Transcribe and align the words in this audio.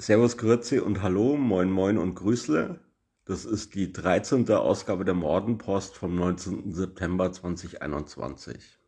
Servus, 0.00 0.38
Grüezi 0.38 0.78
und 0.78 1.02
Hallo, 1.02 1.36
moin, 1.36 1.70
moin 1.70 1.98
und 1.98 2.14
Grüßle. 2.14 2.80
Das 3.26 3.44
ist 3.44 3.74
die 3.74 3.92
13. 3.92 4.50
Ausgabe 4.50 5.04
der 5.04 5.12
Mordenpost 5.12 5.94
vom 5.94 6.14
19. 6.14 6.72
September 6.72 7.30
2021. 7.30 8.78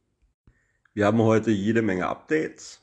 Wir 0.95 1.05
haben 1.05 1.19
heute 1.19 1.51
jede 1.51 1.83
Menge 1.83 2.09
Updates. 2.09 2.81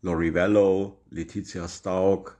Lori 0.00 0.34
Vallow, 0.34 1.00
Letizia 1.10 1.68
Stauk, 1.68 2.38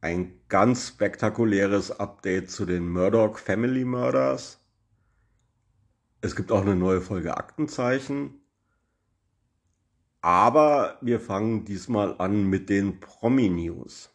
ein 0.00 0.40
ganz 0.48 0.88
spektakuläres 0.88 1.92
Update 1.92 2.50
zu 2.50 2.66
den 2.66 2.88
Murdoch 2.88 3.38
Family 3.38 3.84
Murders. 3.84 4.58
Es 6.22 6.34
gibt 6.34 6.50
auch 6.50 6.62
eine 6.62 6.74
neue 6.74 7.00
Folge 7.00 7.36
Aktenzeichen 7.36 8.40
aber 10.26 10.98
wir 11.02 11.20
fangen 11.20 11.64
diesmal 11.64 12.16
an 12.18 12.50
mit 12.50 12.68
den 12.68 12.98
Promi-News. 12.98 14.10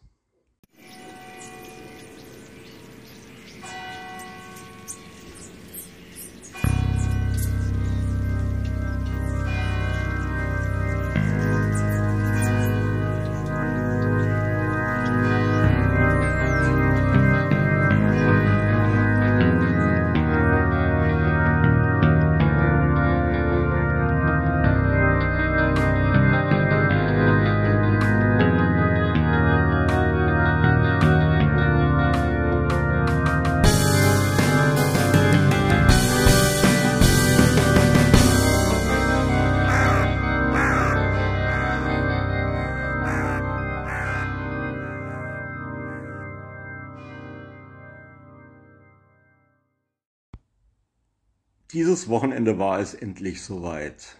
Dieses 52.02 52.10
Wochenende 52.10 52.58
war 52.58 52.80
es 52.80 52.94
endlich 52.94 53.42
soweit. 53.42 54.16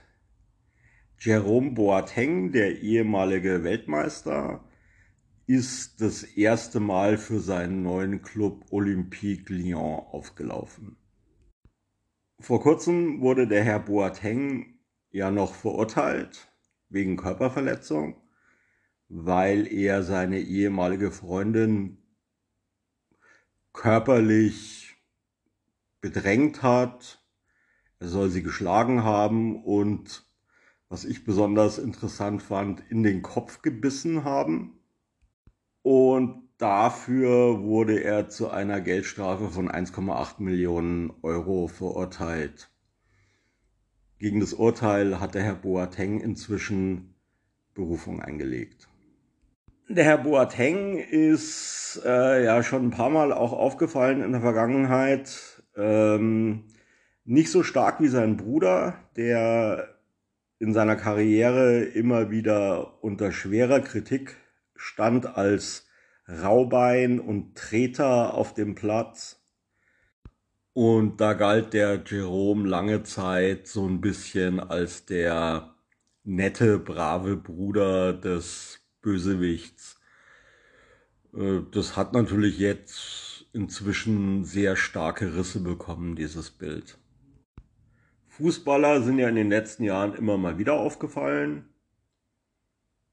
Jerome 1.18 1.72
Boateng, 1.72 2.52
der 2.52 2.80
ehemalige 2.80 3.64
Weltmeister, 3.64 4.62
ist 5.48 6.00
das 6.00 6.22
erste 6.22 6.78
Mal 6.78 7.18
für 7.18 7.40
seinen 7.40 7.82
neuen 7.82 8.22
Club 8.22 8.66
Olympique 8.70 9.52
Lyon 9.52 9.98
aufgelaufen. 10.12 10.96
Vor 12.38 12.62
kurzem 12.62 13.20
wurde 13.20 13.48
der 13.48 13.64
Herr 13.64 13.80
Boateng 13.80 14.78
ja 15.10 15.32
noch 15.32 15.52
verurteilt 15.52 16.52
wegen 16.88 17.16
Körperverletzung, 17.16 18.14
weil 19.08 19.66
er 19.66 20.04
seine 20.04 20.38
ehemalige 20.38 21.10
Freundin 21.10 21.98
körperlich 23.72 24.94
bedrängt 26.00 26.62
hat 26.62 27.21
er 28.02 28.08
soll 28.08 28.30
sie 28.30 28.42
geschlagen 28.42 29.04
haben 29.04 29.62
und 29.62 30.26
was 30.88 31.04
ich 31.04 31.24
besonders 31.24 31.78
interessant 31.78 32.42
fand, 32.42 32.82
in 32.90 33.04
den 33.04 33.22
Kopf 33.22 33.62
gebissen 33.62 34.24
haben. 34.24 34.80
Und 35.82 36.48
dafür 36.58 37.62
wurde 37.62 38.02
er 38.02 38.28
zu 38.28 38.50
einer 38.50 38.80
Geldstrafe 38.80 39.50
von 39.50 39.70
1,8 39.70 40.42
Millionen 40.42 41.12
Euro 41.22 41.68
verurteilt. 41.68 42.70
Gegen 44.18 44.40
das 44.40 44.52
Urteil 44.52 45.20
hat 45.20 45.36
der 45.36 45.44
Herr 45.44 45.54
Boateng 45.54 46.20
inzwischen 46.20 47.14
Berufung 47.72 48.20
eingelegt. 48.20 48.88
Der 49.88 50.04
Herr 50.04 50.18
Boateng 50.18 50.98
ist 50.98 52.02
äh, 52.04 52.44
ja 52.44 52.64
schon 52.64 52.86
ein 52.86 52.90
paar 52.90 53.10
Mal 53.10 53.32
auch 53.32 53.52
aufgefallen 53.52 54.22
in 54.22 54.32
der 54.32 54.40
Vergangenheit. 54.40 55.62
Ähm, 55.76 56.64
nicht 57.24 57.50
so 57.50 57.62
stark 57.62 58.00
wie 58.00 58.08
sein 58.08 58.36
Bruder, 58.36 58.98
der 59.16 59.98
in 60.58 60.72
seiner 60.72 60.96
Karriere 60.96 61.82
immer 61.82 62.30
wieder 62.30 63.02
unter 63.02 63.32
schwerer 63.32 63.80
Kritik 63.80 64.36
stand 64.76 65.26
als 65.26 65.86
Raubein 66.28 67.20
und 67.20 67.56
Treter 67.56 68.34
auf 68.34 68.54
dem 68.54 68.74
Platz. 68.74 69.40
Und 70.72 71.20
da 71.20 71.34
galt 71.34 71.74
der 71.74 72.02
Jerome 72.06 72.66
lange 72.66 73.02
Zeit 73.02 73.66
so 73.66 73.86
ein 73.86 74.00
bisschen 74.00 74.58
als 74.60 75.04
der 75.04 75.74
nette, 76.24 76.78
brave 76.78 77.36
Bruder 77.36 78.12
des 78.12 78.80
Bösewichts. 79.02 80.00
Äh, 81.34 81.60
das 81.72 81.96
hat 81.96 82.12
natürlich 82.14 82.58
jetzt 82.58 83.46
inzwischen 83.52 84.44
sehr 84.44 84.76
starke 84.76 85.36
Risse 85.36 85.60
bekommen, 85.60 86.16
dieses 86.16 86.50
Bild. 86.50 86.98
Fußballer 88.32 89.02
sind 89.02 89.18
ja 89.18 89.28
in 89.28 89.34
den 89.34 89.50
letzten 89.50 89.84
Jahren 89.84 90.14
immer 90.14 90.38
mal 90.38 90.56
wieder 90.56 90.72
aufgefallen. 90.72 91.66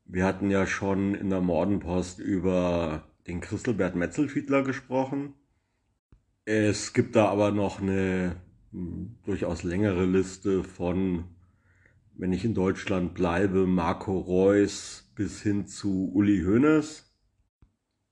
Wir 0.06 0.24
hatten 0.24 0.50
ja 0.50 0.66
schon 0.66 1.14
in 1.14 1.30
der 1.30 1.42
Mordenpost 1.42 2.20
über 2.20 3.04
den 3.28 3.42
Christelbert 3.42 3.98
Metzelfiedler 3.98 4.64
gesprochen. 4.64 5.34
Es 6.46 6.94
gibt 6.94 7.18
da 7.18 7.28
aber 7.28 7.52
noch 7.52 7.82
eine 7.82 8.38
hm, 8.72 9.18
durchaus 9.26 9.64
längere 9.64 10.06
Liste 10.06 10.64
von, 10.64 11.26
wenn 12.16 12.32
ich 12.32 12.46
in 12.46 12.54
Deutschland 12.54 13.14
bleibe, 13.14 13.68
Marco 13.68 14.18
Reus 14.18 15.12
bis 15.16 15.42
hin 15.42 15.68
zu 15.68 16.14
Uli 16.14 16.46
Hoeneß. 16.46 17.14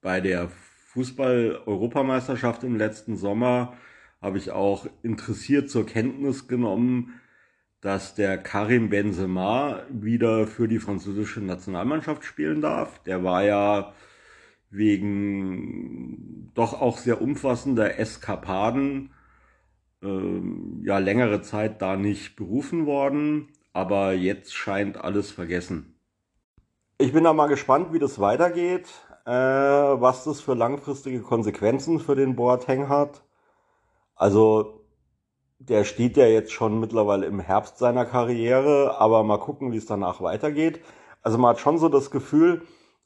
Bei 0.02 0.20
der 0.20 0.50
Fußball-Europameisterschaft 0.50 2.66
im 2.66 2.76
letzten 2.76 3.16
Sommer 3.16 3.78
habe 4.22 4.38
ich 4.38 4.52
auch 4.52 4.88
interessiert 5.04 5.70
zur 5.70 5.86
Kenntnis 5.86 6.48
genommen, 6.48 7.20
dass 7.82 8.16
der 8.16 8.38
Karim 8.38 8.90
Benzema 8.90 9.84
wieder 9.90 10.48
für 10.48 10.68
die 10.68 10.80
französische 10.80 11.42
Nationalmannschaft 11.42 12.24
spielen 12.24 12.62
darf. 12.62 13.02
Der 13.04 13.24
war 13.24 13.44
ja 13.44 13.94
wegen 14.70 16.52
doch 16.54 16.82
auch 16.82 16.98
sehr 16.98 17.22
umfassender 17.22 18.00
Eskapaden 18.00 19.12
ähm, 20.02 20.82
ja 20.84 20.98
längere 20.98 21.42
Zeit 21.42 21.82
da 21.82 21.96
nicht 21.96 22.36
berufen 22.36 22.86
worden, 22.86 23.50
aber 23.74 24.14
jetzt 24.14 24.54
scheint 24.54 24.98
alles 24.98 25.32
vergessen. 25.32 26.00
Ich 26.98 27.14
bin 27.14 27.24
da 27.24 27.34
mal 27.34 27.48
gespannt, 27.48 27.94
wie 27.94 28.00
das 28.00 28.20
weitergeht, 28.20 28.90
äh, 29.26 29.32
was 29.32 30.24
das 30.24 30.42
für 30.42 30.56
langfristige 30.56 31.22
Konsequenzen 31.22 32.00
für 32.00 32.16
den 32.16 32.36
Boateng 32.36 32.90
hat. 32.90 33.24
Also 34.18 34.82
der 35.60 35.84
steht 35.84 36.18
ja 36.18 36.26
jetzt 36.26 36.52
schon 36.52 36.80
mittlerweile 36.80 37.26
im 37.26 37.40
Herbst 37.40 37.78
seiner 37.78 38.06
Karriere, 38.06 39.00
aber 39.00 39.24
mal 39.24 39.40
gucken, 39.40 39.72
wie 39.72 39.78
es 39.78 39.86
danach 39.86 40.22
weitergeht. 40.22 40.82
Also 41.22 41.38
man 41.38 41.52
hat 41.52 41.60
schon 41.60 41.78
so 41.78 41.90
das 41.90 42.12
Gefühl, 42.12 42.64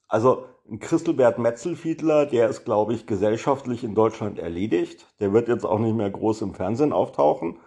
also 0.08 0.46
ein 0.70 0.80
Christelbert 0.80 1.40
Metzelfiedler, 1.40 2.26
der 2.26 2.50
ist, 2.50 2.66
glaube 2.66 2.94
ich, 2.94 3.06
gesellschaftlich 3.08 3.84
in 3.84 3.96
Deutschland 3.96 4.40
erledigt. 4.40 5.08
Der 5.20 5.34
wird 5.34 5.48
jetzt 5.48 5.66
auch 5.66 5.80
nicht 5.80 5.96
mehr 5.96 6.10
groß 6.10 6.42
im 6.42 6.54
Fernsehen 6.54 6.94
auftauchen. 6.94 7.58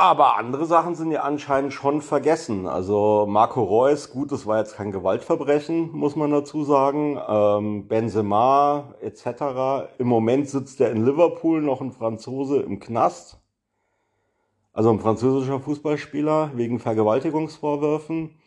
Aber 0.00 0.38
andere 0.38 0.64
Sachen 0.64 0.94
sind 0.94 1.10
ja 1.10 1.24
anscheinend 1.24 1.74
schon 1.74 2.00
vergessen. 2.00 2.66
Also 2.66 3.26
Marco 3.28 3.62
Reus, 3.62 4.10
gut, 4.10 4.32
das 4.32 4.46
war 4.46 4.56
jetzt 4.56 4.74
kein 4.74 4.92
Gewaltverbrechen, 4.92 5.92
muss 5.92 6.16
man 6.16 6.30
dazu 6.30 6.64
sagen. 6.64 7.20
Ähm, 7.28 7.86
Benzema 7.86 8.94
etc. 9.02 9.90
Im 9.98 10.08
Moment 10.08 10.48
sitzt 10.48 10.80
er 10.80 10.90
in 10.90 11.04
Liverpool, 11.04 11.60
noch 11.60 11.82
ein 11.82 11.92
Franzose 11.92 12.62
im 12.62 12.80
Knast. 12.80 13.42
Also 14.72 14.88
ein 14.88 15.00
französischer 15.00 15.60
Fußballspieler 15.60 16.52
wegen 16.54 16.78
Vergewaltigungsvorwürfen. 16.78 18.40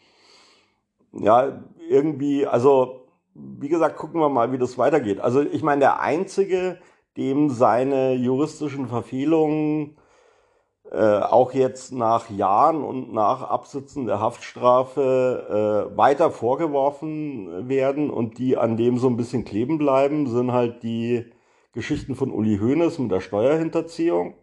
Ja, 1.12 1.62
irgendwie, 1.88 2.48
also 2.48 3.06
wie 3.36 3.70
gesagt, 3.70 3.98
gucken 3.98 4.20
wir 4.20 4.30
mal, 4.30 4.52
wie 4.52 4.58
das 4.58 4.80
weitergeht. 4.80 5.20
Also 5.20 5.42
ich 5.42 5.62
meine, 5.62 5.82
der 5.82 6.00
Einzige, 6.00 6.80
dem 7.16 7.52
seine 7.52 8.16
juristischen 8.16 8.88
Verfehlungen 8.88 10.00
äh, 10.92 11.20
auch 11.20 11.54
jetzt 11.54 11.94
nach 11.94 12.30
Jahren 12.30 12.84
und 12.84 13.14
nach 13.14 13.42
Absitzen 13.42 14.06
der 14.06 14.20
Haftstrafe 14.20 15.90
äh, 15.94 15.98
weiter 15.98 16.30
vorgeworfen 16.30 17.70
werden 17.70 18.10
und 18.10 18.38
die 18.38 18.58
an 18.58 18.78
dem 18.78 18.98
so 18.98 19.08
ein 19.08 19.18
bisschen 19.18 19.46
kleben 19.46 19.78
bleiben, 19.78 20.28
sind 20.28 20.52
halt 20.52 20.84
die 20.84 21.32
Geschichten 21.72 22.16
von 22.16 22.32
Uli 22.32 22.60
Hoeneß 22.60 23.00
mit 23.00 23.12
der 23.12 23.22
Steuerhinterziehung. 23.22 24.36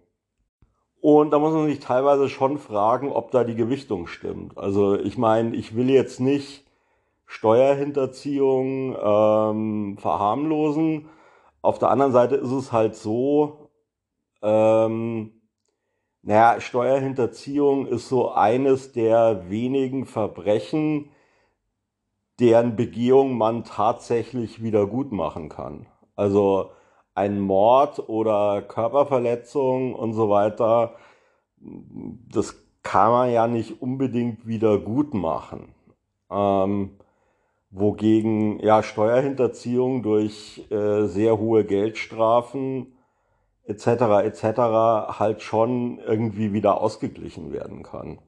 Und 1.01 1.31
da 1.31 1.39
muss 1.39 1.55
man 1.55 1.67
sich 1.67 1.81
teilweise 1.81 2.29
schon 2.29 2.59
fragen, 2.59 3.11
ob 3.11 3.31
da 3.31 3.45
die 3.45 3.55
Gewichtung 3.55 4.07
stimmt. 4.07 4.59
Also 4.59 4.99
ich 4.99 5.17
meine, 5.17 5.55
ich 5.57 5.75
will 5.77 5.89
jetzt 5.89 6.21
nicht 6.21 6.67
Steuerhinterziehung 7.27 8.97
ähm, 9.03 9.99
verharmlosen. 9.99 11.09
Auf 11.63 11.79
der 11.79 11.91
anderen 11.91 12.13
Seite 12.13 12.35
ist 12.35 12.51
es 12.51 12.73
halt 12.73 12.97
so, 12.97 13.71
ähm, 14.43 15.40
naja, 16.23 16.61
Steuerhinterziehung 16.61 17.87
ist 17.87 18.09
so 18.09 18.31
eines 18.31 18.93
der 18.93 19.49
wenigen 19.49 20.05
Verbrechen, 20.05 21.11
deren 22.39 22.77
Begehung 22.77 23.37
man 23.37 23.65
tatsächlich 23.65 24.63
wieder 24.63 24.87
gut 24.87 25.13
machen 25.13 25.49
kann. 25.49 25.87
Also 26.17 26.71
ein 27.15 27.41
Mord 27.41 28.09
oder 28.09 28.63
Körperverletzung 28.63 29.95
und 29.95 30.13
so 30.13 30.31
weiter, 30.31 30.95
das 31.59 32.57
kann 32.83 33.11
man 33.13 33.31
ja 33.31 33.47
nicht 33.47 33.83
unbedingt 33.83 34.47
wieder 34.47 34.79
gut 34.79 35.15
machen. 35.15 35.75
Ähm, 36.31 36.99
wogegen 37.71 38.59
ja 38.61 38.83
Steuerhinterziehung 38.83 40.03
durch 40.03 40.67
äh, 40.71 41.07
sehr 41.07 41.39
hohe 41.39 41.65
Geldstrafen 41.65 42.95
etc. 43.71 44.25
etc. 44.25 45.19
halt 45.19 45.43
schon 45.43 45.99
irgendwie 45.99 46.53
wieder 46.53 46.81
ausgeglichen 46.81 47.53
werden 47.53 47.83
kann. 47.83 48.19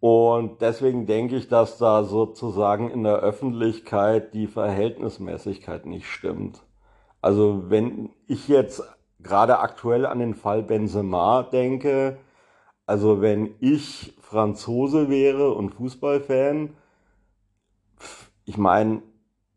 Und 0.00 0.60
deswegen 0.60 1.06
denke 1.06 1.36
ich, 1.36 1.48
dass 1.48 1.78
da 1.78 2.04
sozusagen 2.04 2.90
in 2.90 3.04
der 3.04 3.20
Öffentlichkeit 3.20 4.34
die 4.34 4.48
Verhältnismäßigkeit 4.48 5.86
nicht 5.86 6.06
stimmt. 6.06 6.62
Also 7.22 7.70
wenn 7.70 8.10
ich 8.26 8.48
jetzt 8.48 8.82
gerade 9.20 9.60
aktuell 9.60 10.04
an 10.04 10.18
den 10.18 10.34
Fall 10.34 10.62
Benzema 10.62 11.42
denke, 11.42 12.18
also 12.84 13.22
wenn 13.22 13.54
ich 13.60 14.14
Franzose 14.20 15.08
wäre 15.08 15.54
und 15.54 15.70
Fußballfan, 15.70 16.76
ich 18.44 18.58
meine, 18.58 19.00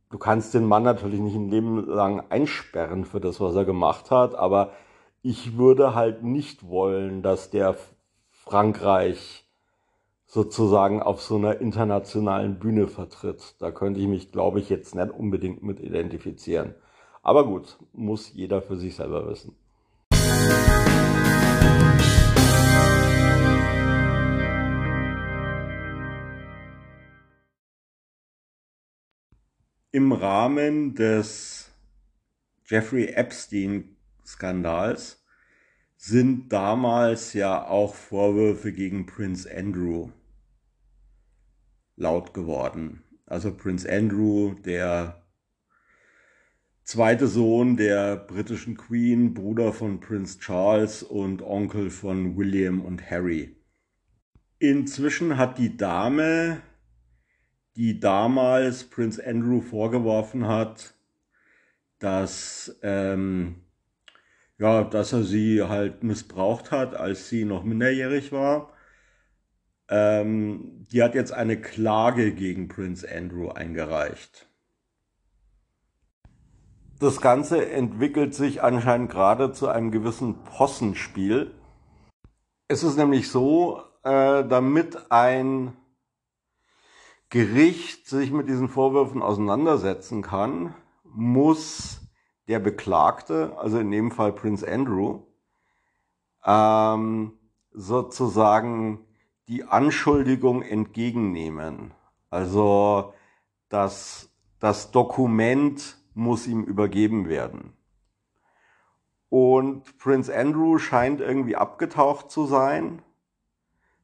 du 0.10 0.18
kannst 0.18 0.54
den 0.54 0.66
Mann 0.66 0.84
natürlich 0.84 1.20
nicht 1.20 1.36
ein 1.36 1.50
Leben 1.50 1.86
lang 1.86 2.24
einsperren 2.30 3.06
für 3.06 3.20
das, 3.20 3.40
was 3.40 3.56
er 3.56 3.66
gemacht 3.66 4.12
hat, 4.12 4.36
aber 4.36 4.72
ich 5.22 5.58
würde 5.58 5.96
halt 5.96 6.24
nicht 6.24 6.68
wollen, 6.68 7.22
dass 7.22 7.50
der 7.50 7.76
Frankreich 8.30 9.46
sozusagen 10.26 11.02
auf 11.02 11.22
so 11.22 11.36
einer 11.36 11.60
internationalen 11.62 12.60
Bühne 12.60 12.88
vertritt. 12.88 13.56
Da 13.60 13.72
könnte 13.72 14.00
ich 14.00 14.08
mich, 14.08 14.32
glaube 14.32 14.60
ich, 14.60 14.70
jetzt 14.70 14.94
nicht 14.96 15.10
unbedingt 15.10 15.64
mit 15.64 15.80
identifizieren. 15.80 16.76
Aber 17.24 17.46
gut, 17.46 17.78
muss 17.94 18.34
jeder 18.34 18.62
für 18.62 18.78
sich 18.78 18.96
selber 18.96 19.28
wissen. 19.28 19.56
Im 29.98 30.12
Rahmen 30.12 30.94
des 30.94 31.72
Jeffrey 32.68 33.08
Epstein-Skandals 33.08 35.26
sind 35.96 36.54
damals 36.54 37.34
ja 37.34 37.66
auch 37.66 37.96
Vorwürfe 37.96 38.72
gegen 38.72 39.08
Prince 39.08 39.50
Andrew 39.52 40.12
laut 41.96 42.36
geworden. 42.36 43.02
Also 43.26 43.52
Prince 43.52 43.92
Andrew, 43.92 44.54
der 44.54 45.26
zweite 46.84 47.26
Sohn 47.26 47.76
der 47.76 48.18
britischen 48.18 48.78
Queen, 48.78 49.34
Bruder 49.34 49.74
von 49.74 50.00
Prince 50.00 50.38
Charles 50.38 51.02
und 51.02 51.42
Onkel 51.42 51.90
von 51.90 52.38
William 52.38 52.82
und 52.82 53.10
Harry. 53.10 53.56
Inzwischen 54.60 55.38
hat 55.38 55.58
die 55.58 55.76
Dame 55.76 56.62
die 57.78 58.00
damals 58.00 58.86
Prince 58.86 59.24
Andrew 59.24 59.62
vorgeworfen 59.62 60.48
hat, 60.48 60.96
dass, 62.00 62.76
ähm, 62.82 63.62
ja, 64.58 64.84
dass 64.84 65.14
er 65.14 65.24
sie 65.24 65.62
halt 65.62 66.04
missbraucht 66.04 66.72
hat, 66.72 66.96
als 66.96 67.30
sie 67.30 67.46
noch 67.46 67.64
minderjährig 67.64 68.32
war. 68.32 68.74
Ähm, 69.90 70.88
die 70.92 71.04
hat 71.04 71.14
jetzt 71.14 71.32
eine 71.32 71.62
Klage 71.62 72.34
gegen 72.34 72.68
Prince 72.68 73.08
Andrew 73.10 73.50
eingereicht. 73.50 74.48
Das 77.00 77.22
Ganze 77.22 77.70
entwickelt 77.70 78.34
sich 78.34 78.64
anscheinend 78.64 79.12
gerade 79.12 79.52
zu 79.52 79.68
einem 79.68 79.92
gewissen 79.92 80.44
Possenspiel. 80.44 81.52
Es 82.68 82.84
ist 82.84 82.98
nämlich 82.98 83.30
so, 83.30 83.84
äh, 84.04 84.44
damit 84.48 85.12
ein 85.12 85.74
Gericht 87.30 88.08
sich 88.08 88.32
mit 88.32 88.48
diesen 88.48 88.70
Vorwürfen 88.70 89.22
auseinandersetzen 89.22 90.22
kann, 90.22 90.74
muss 91.04 92.02
der 92.48 92.60
Beklagte, 92.60 93.58
also 93.58 93.80
in 93.80 93.92
dem 93.92 94.12
Fall 94.12 94.32
Prince 94.32 94.66
Andrew, 94.66 95.24
ähm, 96.46 97.34
sozusagen 97.72 99.06
die 99.48 99.66
Anschuldigung 99.66 100.62
entgegennehmen. 100.62 101.94
Also 102.30 103.14
das, 103.70 104.30
das 104.60 104.92
Dokument 104.92 105.98
muss 106.14 106.48
ihm 106.48 106.64
übergeben 106.64 107.28
werden. 107.28 107.74
Und 109.30 109.98
Prince 109.98 110.34
Andrew 110.34 110.78
scheint 110.78 111.20
irgendwie 111.20 111.58
abgetaucht 111.58 112.32
zu 112.32 112.46
sein, 112.46 113.02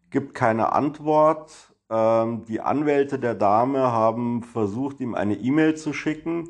gibt 0.09 0.35
keine 0.35 0.73
Antwort, 0.73 1.72
ähm, 1.89 2.45
die 2.45 2.61
Anwälte 2.61 3.19
der 3.19 3.35
Dame 3.35 3.91
haben 3.91 4.43
versucht, 4.43 4.99
ihm 4.99 5.15
eine 5.15 5.35
E-Mail 5.35 5.75
zu 5.75 5.93
schicken. 5.93 6.49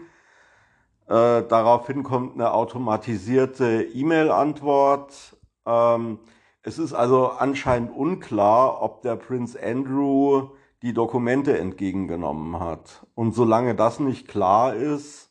Äh, 1.07 1.43
daraufhin 1.43 2.03
kommt 2.03 2.35
eine 2.35 2.53
automatisierte 2.53 3.83
E-Mail-Antwort. 3.83 5.37
Ähm, 5.65 6.19
es 6.61 6.79
ist 6.79 6.93
also 6.93 7.27
anscheinend 7.29 7.95
unklar, 7.95 8.81
ob 8.81 9.01
der 9.01 9.17
Prinz 9.17 9.55
Andrew 9.55 10.49
die 10.81 10.93
Dokumente 10.93 11.57
entgegengenommen 11.57 12.59
hat. 12.59 13.05
Und 13.15 13.33
solange 13.33 13.75
das 13.75 13.99
nicht 13.99 14.27
klar 14.27 14.73
ist, 14.73 15.29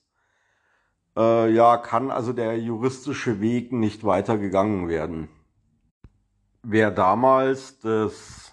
äh, 1.17 1.51
ja, 1.51 1.77
kann 1.77 2.11
also 2.11 2.33
der 2.33 2.59
juristische 2.59 3.41
Weg 3.41 3.73
nicht 3.73 4.05
weitergegangen 4.05 4.89
werden. 4.89 5.29
Wer 6.63 6.91
damals 6.91 7.79
das 7.81 8.52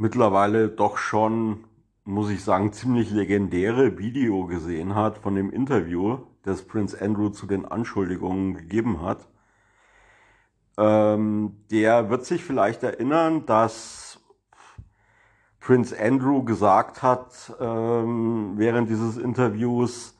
mittlerweile 0.00 0.68
doch 0.68 0.96
schon, 0.96 1.64
muss 2.04 2.30
ich 2.30 2.42
sagen, 2.42 2.72
ziemlich 2.72 3.10
legendäre 3.10 3.98
Video 3.98 4.46
gesehen 4.46 4.94
hat 4.94 5.18
von 5.18 5.34
dem 5.34 5.50
Interview, 5.50 6.18
das 6.42 6.62
Prince 6.62 7.00
Andrew 7.00 7.28
zu 7.28 7.46
den 7.46 7.66
Anschuldigungen 7.66 8.54
gegeben 8.54 9.02
hat. 9.02 9.28
Ähm, 10.78 11.64
der 11.70 12.08
wird 12.08 12.24
sich 12.24 12.42
vielleicht 12.42 12.82
erinnern, 12.82 13.44
dass 13.44 14.20
Prince 15.60 15.94
Andrew 16.00 16.44
gesagt 16.44 17.02
hat 17.02 17.54
ähm, 17.60 18.54
während 18.56 18.88
dieses 18.88 19.18
Interviews, 19.18 20.18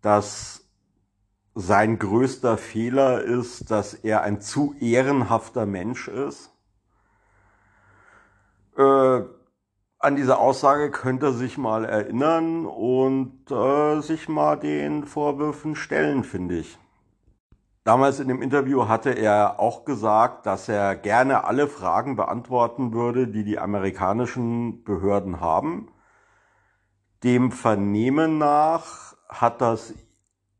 dass 0.00 0.66
sein 1.54 1.98
größter 1.98 2.56
Fehler 2.56 3.22
ist, 3.22 3.70
dass 3.70 3.92
er 3.92 4.22
ein 4.22 4.40
zu 4.40 4.74
ehrenhafter 4.80 5.66
Mensch 5.66 6.08
ist 6.08 6.54
äh, 8.78 9.22
an 9.98 10.16
diese 10.16 10.38
Aussage 10.38 10.90
könnte 10.90 11.26
er 11.26 11.32
sich 11.32 11.58
mal 11.58 11.84
erinnern 11.84 12.66
und 12.66 13.50
äh, 13.50 14.00
sich 14.00 14.28
mal 14.28 14.56
den 14.56 15.04
Vorwürfen 15.04 15.74
stellen, 15.74 16.22
finde 16.22 16.58
ich. 16.58 16.78
Damals 17.82 18.20
in 18.20 18.28
dem 18.28 18.42
Interview 18.42 18.86
hatte 18.86 19.10
er 19.10 19.58
auch 19.58 19.84
gesagt, 19.84 20.46
dass 20.46 20.68
er 20.68 20.94
gerne 20.94 21.44
alle 21.44 21.66
Fragen 21.66 22.16
beantworten 22.16 22.92
würde, 22.92 23.28
die 23.28 23.44
die 23.44 23.58
amerikanischen 23.58 24.84
Behörden 24.84 25.40
haben. 25.40 25.90
Dem 27.24 27.50
Vernehmen 27.50 28.38
nach 28.38 29.16
hat 29.28 29.60
das 29.60 29.94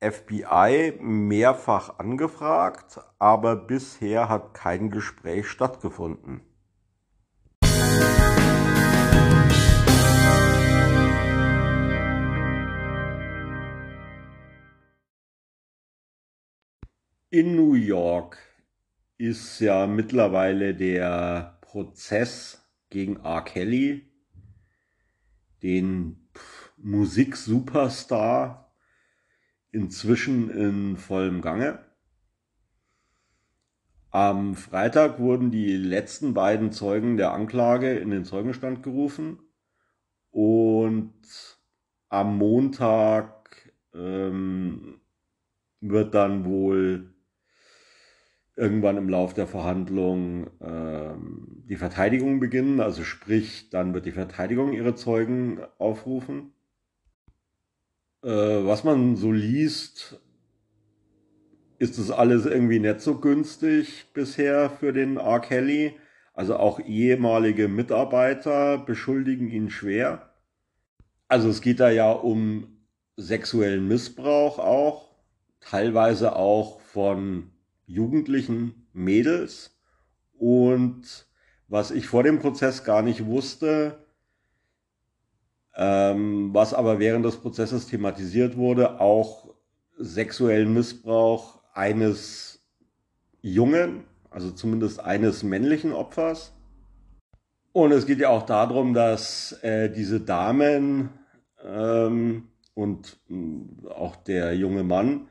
FBI 0.00 0.98
mehrfach 1.00 1.98
angefragt, 1.98 3.00
aber 3.18 3.56
bisher 3.56 4.28
hat 4.28 4.54
kein 4.54 4.90
Gespräch 4.90 5.48
stattgefunden. 5.48 6.40
In 17.30 17.56
New 17.56 17.74
York 17.74 18.38
ist 19.18 19.60
ja 19.60 19.86
mittlerweile 19.86 20.74
der 20.74 21.58
Prozess 21.60 22.66
gegen 22.88 23.16
R. 23.16 23.42
Kelly, 23.42 24.10
den 25.62 26.30
Musiksuperstar, 26.78 28.72
inzwischen 29.72 30.48
in 30.48 30.96
vollem 30.96 31.42
Gange. 31.42 31.84
Am 34.08 34.54
Freitag 34.54 35.18
wurden 35.18 35.50
die 35.50 35.76
letzten 35.76 36.32
beiden 36.32 36.72
Zeugen 36.72 37.18
der 37.18 37.34
Anklage 37.34 37.98
in 37.98 38.08
den 38.08 38.24
Zeugenstand 38.24 38.82
gerufen 38.82 39.38
Und 40.30 41.60
am 42.08 42.38
Montag 42.38 43.70
ähm, 43.92 45.02
wird 45.82 46.14
dann 46.14 46.46
wohl 46.46 47.14
irgendwann 48.58 48.96
im 48.96 49.08
Lauf 49.08 49.34
der 49.34 49.46
Verhandlung 49.46 50.50
ähm, 50.60 51.62
die 51.68 51.76
Verteidigung 51.76 52.40
beginnen. 52.40 52.80
Also 52.80 53.04
sprich, 53.04 53.70
dann 53.70 53.94
wird 53.94 54.04
die 54.04 54.12
Verteidigung 54.12 54.72
ihre 54.72 54.96
Zeugen 54.96 55.60
aufrufen. 55.78 56.52
Äh, 58.24 58.28
was 58.28 58.82
man 58.82 59.14
so 59.14 59.30
liest, 59.30 60.20
ist 61.78 61.98
das 61.98 62.10
alles 62.10 62.46
irgendwie 62.46 62.80
nicht 62.80 63.00
so 63.00 63.20
günstig 63.20 64.06
bisher 64.12 64.70
für 64.70 64.92
den 64.92 65.18
R. 65.18 65.38
Kelly. 65.38 65.94
Also 66.34 66.56
auch 66.56 66.80
ehemalige 66.80 67.68
Mitarbeiter 67.68 68.78
beschuldigen 68.78 69.48
ihn 69.48 69.70
schwer. 69.70 70.34
Also 71.28 71.48
es 71.48 71.60
geht 71.60 71.78
da 71.78 71.90
ja 71.90 72.10
um 72.10 72.78
sexuellen 73.16 73.86
Missbrauch 73.86 74.58
auch, 74.58 75.10
teilweise 75.60 76.34
auch 76.34 76.80
von 76.80 77.52
jugendlichen 77.88 78.86
Mädels. 78.92 79.76
Und 80.38 81.26
was 81.66 81.90
ich 81.90 82.06
vor 82.06 82.22
dem 82.22 82.38
Prozess 82.38 82.84
gar 82.84 83.02
nicht 83.02 83.26
wusste, 83.26 83.98
ähm, 85.74 86.50
was 86.52 86.74
aber 86.74 86.98
während 86.98 87.24
des 87.24 87.36
Prozesses 87.36 87.86
thematisiert 87.86 88.56
wurde, 88.56 89.00
auch 89.00 89.54
sexuellen 89.96 90.72
Missbrauch 90.72 91.60
eines 91.72 92.60
Jungen, 93.40 94.04
also 94.30 94.50
zumindest 94.50 95.00
eines 95.00 95.42
männlichen 95.42 95.92
Opfers. 95.92 96.52
Und 97.72 97.92
es 97.92 98.06
geht 98.06 98.18
ja 98.18 98.28
auch 98.28 98.44
darum, 98.44 98.94
dass 98.94 99.52
äh, 99.62 99.90
diese 99.90 100.20
Damen 100.20 101.10
ähm, 101.64 102.48
und 102.74 103.18
mh, 103.28 103.90
auch 103.90 104.16
der 104.16 104.54
junge 104.54 104.82
Mann 104.82 105.28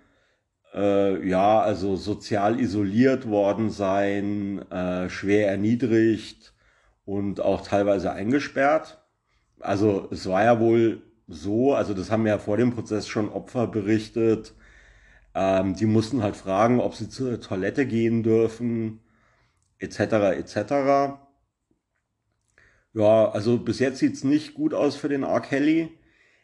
äh, 0.74 1.28
ja, 1.28 1.62
also 1.62 1.96
sozial 1.96 2.60
isoliert 2.60 3.28
worden 3.28 3.70
sein, 3.70 4.62
äh, 4.72 5.10
schwer 5.10 5.50
erniedrigt 5.50 6.54
und 7.06 7.40
auch 7.42 7.62
teilweise 7.62 8.12
eingesperrt. 8.12 9.02
Also 9.60 10.08
es 10.12 10.28
war 10.28 10.44
ja 10.44 10.60
wohl 10.60 11.02
so, 11.28 11.74
also 11.74 11.94
das 11.94 12.12
haben 12.12 12.28
ja 12.28 12.38
vor 12.38 12.58
dem 12.58 12.74
Prozess 12.74 13.08
schon 13.08 13.30
Opfer 13.30 13.68
berichtet, 13.68 14.54
ähm, 15.36 15.76
die 15.76 15.86
mussten 15.86 16.24
halt 16.24 16.36
fragen, 16.36 16.80
ob 16.80 16.96
sie 16.96 17.10
zur 17.10 17.40
Toilette 17.42 17.86
gehen 17.86 18.24
dürfen, 18.24 19.02
etc. 19.80 20.00
etc. 20.38 21.20
Ja, 22.94 23.30
also 23.30 23.60
bis 23.60 23.80
jetzt 23.80 24.00
sieht's 24.00 24.24
nicht 24.24 24.54
gut 24.56 24.74
aus 24.74 24.96
für 24.96 25.10
den 25.10 25.24
R. 25.24 25.42
Kelly. 25.42 25.90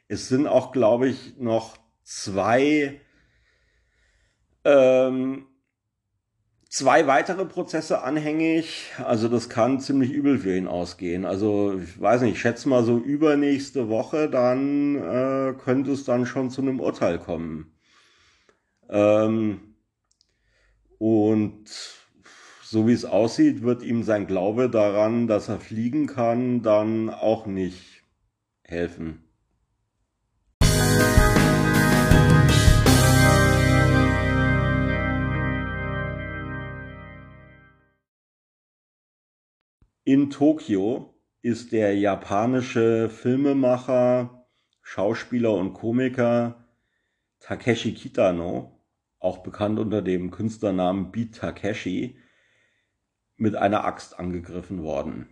Es 0.07 0.27
sind 0.29 0.47
auch, 0.47 0.71
glaube 0.71 1.07
ich, 1.09 1.37
noch 1.39 1.77
zwei 2.03 3.01
ähm, 4.65 5.45
zwei 6.69 7.05
weitere 7.05 7.45
Prozesse 7.45 8.01
anhängig. 8.01 8.91
Also 9.05 9.27
das 9.27 9.47
kann 9.47 9.79
ziemlich 9.79 10.11
übel 10.11 10.39
für 10.39 10.57
ihn 10.57 10.67
ausgehen. 10.67 11.23
Also 11.23 11.79
ich 11.79 12.01
weiß 12.01 12.21
nicht, 12.21 12.33
ich 12.33 12.41
schätze 12.41 12.67
mal 12.67 12.83
so 12.83 12.97
übernächste 12.97 13.89
Woche, 13.89 14.29
dann 14.29 14.95
äh, 14.95 15.53
könnte 15.63 15.91
es 15.91 16.03
dann 16.03 16.25
schon 16.25 16.49
zu 16.49 16.61
einem 16.61 16.79
Urteil 16.79 17.19
kommen. 17.19 17.75
Ähm, 18.89 19.75
und 20.97 21.69
so 22.63 22.87
wie 22.87 22.93
es 22.93 23.05
aussieht, 23.05 23.61
wird 23.61 23.83
ihm 23.83 24.01
sein 24.01 24.25
Glaube 24.25 24.67
daran, 24.67 25.27
dass 25.27 25.49
er 25.49 25.59
fliegen 25.59 26.07
kann, 26.07 26.63
dann 26.63 27.11
auch 27.11 27.45
nicht 27.45 28.03
helfen. 28.63 29.23
In 40.05 40.29
Tokio 40.29 41.13
ist 41.41 41.71
der 41.71 41.95
japanische 41.95 43.07
Filmemacher, 43.07 44.45
Schauspieler 44.81 45.53
und 45.53 45.73
Komiker 45.73 46.65
Takeshi 47.39 47.93
Kitano, 47.93 48.81
auch 49.19 49.37
bekannt 49.43 49.79
unter 49.79 50.01
dem 50.01 50.29
Künstlernamen 50.29 51.13
Beat 51.13 51.35
Takeshi, 51.35 52.17
mit 53.37 53.55
einer 53.55 53.85
Axt 53.85 54.19
angegriffen 54.19 54.83
worden. 54.83 55.29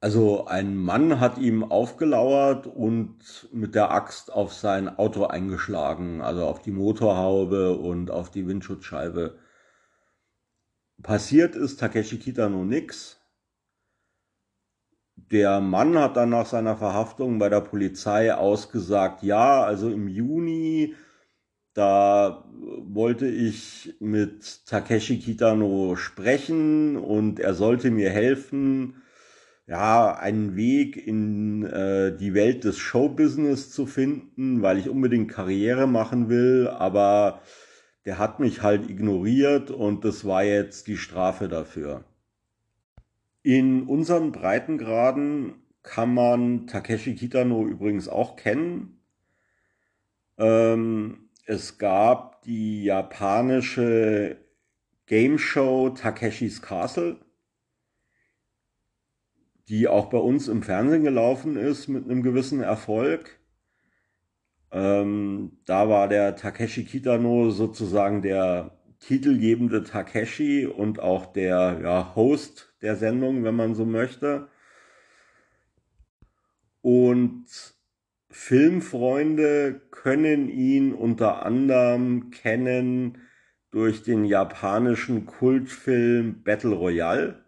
Also 0.00 0.46
ein 0.46 0.76
Mann 0.76 1.20
hat 1.20 1.38
ihm 1.38 1.62
aufgelauert 1.62 2.66
und 2.66 3.48
mit 3.52 3.76
der 3.76 3.92
Axt 3.92 4.32
auf 4.32 4.52
sein 4.52 4.88
Auto 4.88 5.26
eingeschlagen, 5.26 6.20
also 6.20 6.44
auf 6.46 6.62
die 6.62 6.72
Motorhaube 6.72 7.78
und 7.78 8.10
auf 8.10 8.32
die 8.32 8.48
Windschutzscheibe 8.48 9.38
Passiert 11.02 11.56
ist 11.56 11.80
Takeshi 11.80 12.18
Kitano 12.18 12.64
nix. 12.64 13.20
Der 15.16 15.60
Mann 15.60 15.98
hat 15.98 16.16
dann 16.16 16.30
nach 16.30 16.46
seiner 16.46 16.76
Verhaftung 16.76 17.38
bei 17.38 17.48
der 17.48 17.60
Polizei 17.60 18.34
ausgesagt, 18.34 19.22
ja, 19.22 19.62
also 19.62 19.90
im 19.90 20.08
Juni, 20.08 20.94
da 21.74 22.44
wollte 22.78 23.26
ich 23.26 23.94
mit 24.00 24.66
Takeshi 24.66 25.18
Kitano 25.18 25.96
sprechen 25.96 26.96
und 26.96 27.40
er 27.40 27.54
sollte 27.54 27.90
mir 27.90 28.10
helfen, 28.10 29.02
ja, 29.66 30.14
einen 30.14 30.56
Weg 30.56 30.96
in 30.96 31.64
äh, 31.64 32.16
die 32.16 32.34
Welt 32.34 32.64
des 32.64 32.78
Showbusiness 32.78 33.70
zu 33.70 33.86
finden, 33.86 34.62
weil 34.62 34.78
ich 34.78 34.88
unbedingt 34.88 35.30
Karriere 35.30 35.86
machen 35.86 36.28
will, 36.28 36.68
aber 36.68 37.40
der 38.04 38.18
hat 38.18 38.40
mich 38.40 38.62
halt 38.62 38.88
ignoriert 38.88 39.70
und 39.70 40.04
das 40.04 40.24
war 40.24 40.44
jetzt 40.44 40.86
die 40.86 40.96
Strafe 40.96 41.48
dafür. 41.48 42.04
In 43.42 43.84
unseren 43.84 44.32
Breitengraden 44.32 45.54
kann 45.82 46.14
man 46.14 46.66
Takeshi 46.66 47.14
Kitano 47.14 47.66
übrigens 47.66 48.08
auch 48.08 48.36
kennen. 48.36 49.00
Ähm, 50.38 51.28
es 51.46 51.78
gab 51.78 52.42
die 52.42 52.84
japanische 52.84 54.38
Game 55.06 55.38
Show 55.38 55.90
Takeshis 55.90 56.62
Castle, 56.62 57.18
die 59.68 59.88
auch 59.88 60.06
bei 60.06 60.18
uns 60.18 60.48
im 60.48 60.62
Fernsehen 60.62 61.04
gelaufen 61.04 61.56
ist 61.56 61.88
mit 61.88 62.04
einem 62.04 62.22
gewissen 62.22 62.60
Erfolg. 62.60 63.38
Ähm, 64.74 65.52
da 65.66 65.88
war 65.88 66.08
der 66.08 66.34
Takeshi 66.34 66.84
Kitano 66.84 67.50
sozusagen 67.50 68.22
der 68.22 68.76
titelgebende 68.98 69.84
Takeshi 69.84 70.66
und 70.66 70.98
auch 70.98 71.26
der 71.26 71.78
ja, 71.80 72.12
Host 72.16 72.74
der 72.82 72.96
Sendung, 72.96 73.44
wenn 73.44 73.54
man 73.54 73.76
so 73.76 73.84
möchte. 73.84 74.48
Und 76.80 77.46
Filmfreunde 78.30 79.80
können 79.92 80.48
ihn 80.48 80.92
unter 80.92 81.46
anderem 81.46 82.30
kennen 82.30 83.18
durch 83.70 84.02
den 84.02 84.24
japanischen 84.24 85.24
Kultfilm 85.24 86.42
Battle 86.42 86.74
Royale. 86.74 87.44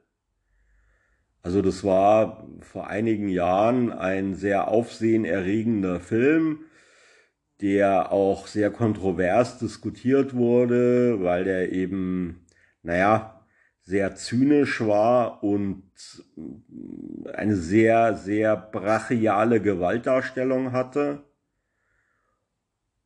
Also 1.43 1.61
das 1.61 1.83
war 1.83 2.49
vor 2.61 2.87
einigen 2.87 3.29
Jahren 3.29 3.91
ein 3.93 4.35
sehr 4.35 4.69
aufsehenerregender 4.69 5.99
Film 5.99 6.66
der 7.61 8.13
auch 8.13 8.47
sehr 8.47 8.71
kontrovers 8.71 9.59
diskutiert 9.59 10.35
wurde, 10.35 11.23
weil 11.23 11.45
der 11.45 11.73
eben, 11.73 12.47
naja, 12.83 13.41
sehr 13.83 14.17
zynisch 14.17 14.81
war 14.81 15.45
und 15.45 15.85
eine 17.33 17.57
sehr, 17.57 18.17
sehr 18.17 18.57
brachiale 18.57 19.61
Gewaltdarstellung 19.61 20.73
hatte. 20.73 21.23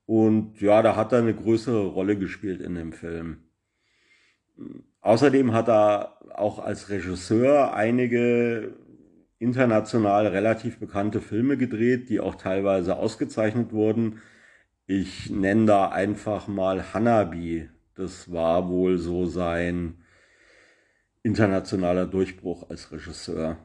Und 0.06 0.60
ja, 0.60 0.82
da 0.82 0.96
hat 0.96 1.12
er 1.12 1.18
eine 1.18 1.34
größere 1.34 1.86
Rolle 1.86 2.18
gespielt 2.18 2.60
in 2.60 2.74
dem 2.74 2.92
Film. 2.92 3.44
Außerdem 5.02 5.52
hat 5.52 5.68
er 5.68 6.16
auch 6.34 6.58
als 6.58 6.88
Regisseur 6.88 7.74
einige 7.74 8.74
international 9.38 10.26
relativ 10.26 10.78
bekannte 10.78 11.20
Filme 11.20 11.56
gedreht, 11.56 12.08
die 12.08 12.20
auch 12.20 12.34
teilweise 12.34 12.96
ausgezeichnet 12.96 13.72
wurden. 13.72 14.20
Ich 14.92 15.30
nenne 15.30 15.66
da 15.66 15.88
einfach 15.90 16.48
mal 16.48 16.92
Hanabi. 16.92 17.68
Das 17.94 18.32
war 18.32 18.68
wohl 18.68 18.98
so 18.98 19.24
sein 19.24 20.02
internationaler 21.22 22.08
Durchbruch 22.08 22.68
als 22.70 22.90
Regisseur. 22.90 23.56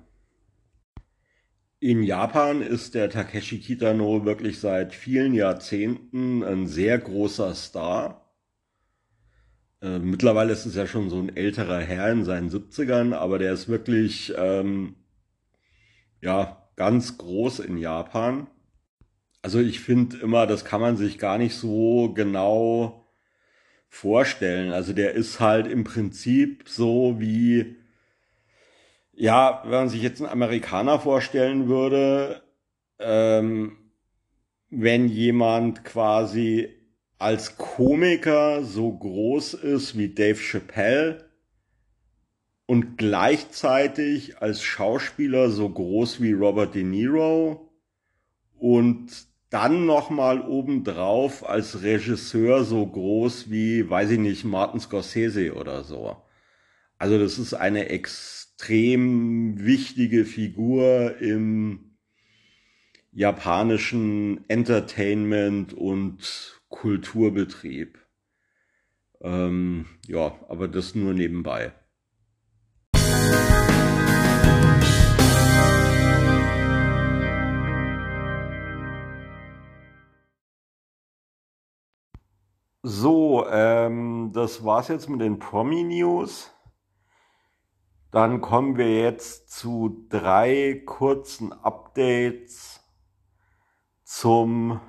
In 1.80 2.04
Japan 2.04 2.62
ist 2.62 2.94
der 2.94 3.10
Takeshi 3.10 3.60
Kitano 3.60 4.24
wirklich 4.24 4.60
seit 4.60 4.94
vielen 4.94 5.34
Jahrzehnten 5.34 6.44
ein 6.44 6.68
sehr 6.68 7.00
großer 7.00 7.56
Star. 7.56 8.32
Äh, 9.82 9.98
mittlerweile 9.98 10.54
ist 10.54 10.68
es 10.68 10.76
ja 10.76 10.86
schon 10.86 11.10
so 11.10 11.18
ein 11.18 11.36
älterer 11.36 11.80
Herr 11.80 12.12
in 12.12 12.24
seinen 12.24 12.52
70ern, 12.52 13.16
aber 13.16 13.40
der 13.40 13.52
ist 13.52 13.68
wirklich, 13.68 14.32
ähm, 14.38 14.94
ja, 16.22 16.70
ganz 16.76 17.18
groß 17.18 17.62
in 17.62 17.80
Japan. 17.80 18.46
Also 19.46 19.60
ich 19.60 19.80
finde 19.80 20.18
immer, 20.18 20.48
das 20.48 20.66
kann 20.66 20.82
man 20.82 20.98
sich 20.98 21.20
gar 21.20 21.38
nicht 21.38 21.54
so 21.54 22.12
genau 22.16 23.06
vorstellen. 23.90 24.72
Also 24.72 24.92
der 24.92 25.12
ist 25.12 25.40
halt 25.40 25.68
im 25.68 25.84
Prinzip 25.84 26.68
so 26.68 27.20
wie, 27.20 27.76
ja, 29.14 29.62
wenn 29.66 29.70
man 29.70 29.90
sich 29.90 30.02
jetzt 30.02 30.20
einen 30.20 30.32
Amerikaner 30.32 31.00
vorstellen 31.00 31.68
würde, 31.68 32.42
ähm, 32.98 33.78
wenn 34.72 35.10
jemand 35.10 35.86
quasi 35.86 36.70
als 37.20 37.56
Komiker 37.56 38.64
so 38.64 38.98
groß 38.98 39.54
ist 39.54 39.96
wie 39.96 40.10
Dave 40.10 40.40
Chappelle 40.40 41.30
und 42.66 42.98
gleichzeitig 42.98 44.40
als 44.42 44.64
Schauspieler 44.64 45.52
so 45.52 45.70
groß 45.70 46.20
wie 46.20 46.34
Robert 46.34 46.74
De 46.74 46.84
Niro 46.84 47.72
und 48.58 49.35
dann 49.50 49.86
nochmal 49.86 50.42
obendrauf 50.42 51.48
als 51.48 51.82
Regisseur 51.84 52.64
so 52.64 52.86
groß 52.86 53.50
wie, 53.50 53.90
weiß 53.90 54.12
ich 54.12 54.20
nicht, 54.20 54.44
Martin 54.44 54.80
Scorsese 54.80 55.54
oder 55.54 55.84
so. 55.84 56.18
Also 56.98 57.20
das 57.20 57.38
ist 57.38 57.54
eine 57.54 57.90
extrem 57.90 59.64
wichtige 59.64 60.26
Figur 60.26 61.18
im 61.20 61.98
japanischen 63.12 64.44
Entertainment 64.50 65.74
und 65.74 66.60
Kulturbetrieb. 66.70 67.98
Ähm, 69.22 69.86
ja, 70.08 70.38
aber 70.50 70.68
das 70.68 70.96
nur 70.96 71.14
nebenbei. 71.14 71.74
So, 82.88 83.48
ähm, 83.50 84.30
das 84.32 84.64
war's 84.64 84.90
jetzt 84.90 85.10
mit 85.10 85.20
den 85.20 85.40
Promi-News. 85.40 86.52
Dann 88.12 88.42
kommen 88.42 88.78
wir 88.78 89.02
jetzt 89.02 89.50
zu 89.50 90.06
drei 90.08 90.84
kurzen 90.86 91.52
Updates 91.52 92.80
zum 94.04 94.80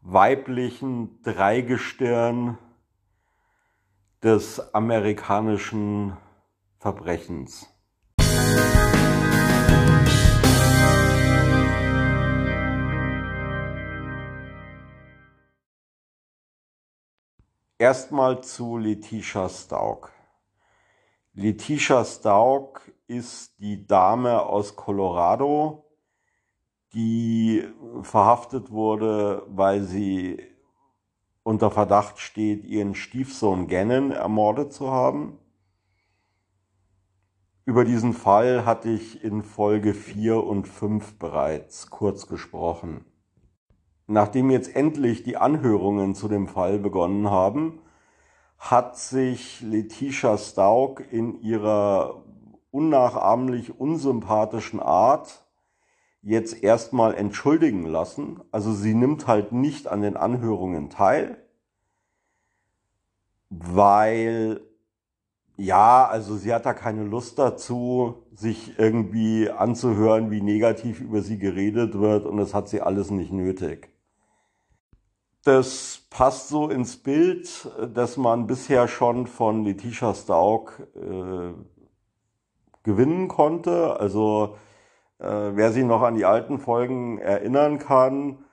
weiblichen 0.00 1.20
Dreigestirn 1.22 2.56
des 4.22 4.72
amerikanischen 4.72 6.16
Verbrechens. 6.78 7.68
Erstmal 17.78 18.42
zu 18.42 18.78
Letitia 18.78 19.50
Stauk. 19.50 20.10
Letitia 21.34 22.06
Stauk 22.06 22.90
ist 23.06 23.60
die 23.60 23.86
Dame 23.86 24.44
aus 24.44 24.76
Colorado, 24.76 25.84
die 26.94 27.68
verhaftet 28.00 28.70
wurde, 28.70 29.42
weil 29.48 29.82
sie 29.82 30.42
unter 31.42 31.70
Verdacht 31.70 32.18
steht, 32.18 32.64
ihren 32.64 32.94
Stiefsohn 32.94 33.68
Gannon 33.68 34.10
ermordet 34.10 34.72
zu 34.72 34.90
haben. 34.90 35.38
Über 37.66 37.84
diesen 37.84 38.14
Fall 38.14 38.64
hatte 38.64 38.88
ich 38.88 39.22
in 39.22 39.42
Folge 39.42 39.92
4 39.92 40.42
und 40.42 40.66
5 40.66 41.18
bereits 41.18 41.90
kurz 41.90 42.26
gesprochen. 42.26 43.04
Nachdem 44.06 44.50
jetzt 44.50 44.74
endlich 44.76 45.24
die 45.24 45.36
Anhörungen 45.36 46.14
zu 46.14 46.28
dem 46.28 46.46
Fall 46.46 46.78
begonnen 46.78 47.30
haben, 47.30 47.80
hat 48.58 48.96
sich 48.96 49.60
Letitia 49.60 50.38
Stauk 50.38 51.02
in 51.12 51.40
ihrer 51.42 52.22
unnachahmlich 52.70 53.78
unsympathischen 53.80 54.80
Art 54.80 55.44
jetzt 56.22 56.62
erstmal 56.62 57.14
entschuldigen 57.14 57.86
lassen. 57.86 58.40
Also 58.52 58.72
sie 58.72 58.94
nimmt 58.94 59.26
halt 59.26 59.52
nicht 59.52 59.88
an 59.88 60.02
den 60.02 60.16
Anhörungen 60.16 60.90
teil, 60.90 61.38
weil 63.50 64.60
ja, 65.56 66.06
also 66.06 66.36
sie 66.36 66.52
hat 66.52 66.66
da 66.66 66.74
keine 66.74 67.04
Lust 67.04 67.38
dazu, 67.38 68.26
sich 68.34 68.78
irgendwie 68.78 69.48
anzuhören, 69.48 70.30
wie 70.30 70.42
negativ 70.42 71.00
über 71.00 71.22
sie 71.22 71.38
geredet 71.38 71.98
wird 71.98 72.26
und 72.26 72.36
das 72.36 72.52
hat 72.52 72.68
sie 72.68 72.82
alles 72.82 73.10
nicht 73.10 73.32
nötig. 73.32 73.95
Das 75.46 76.00
passt 76.10 76.48
so 76.48 76.68
ins 76.70 76.96
Bild, 76.96 77.70
dass 77.94 78.16
man 78.16 78.48
bisher 78.48 78.88
schon 78.88 79.28
von 79.28 79.62
Letitia 79.62 80.12
Stauk 80.12 80.88
äh, 80.96 81.52
gewinnen 82.82 83.28
konnte. 83.28 84.00
Also 84.00 84.56
äh, 85.20 85.24
wer 85.28 85.70
sich 85.70 85.84
noch 85.84 86.02
an 86.02 86.16
die 86.16 86.24
alten 86.24 86.58
Folgen 86.58 87.18
erinnern 87.18 87.78
kann, 87.78 88.44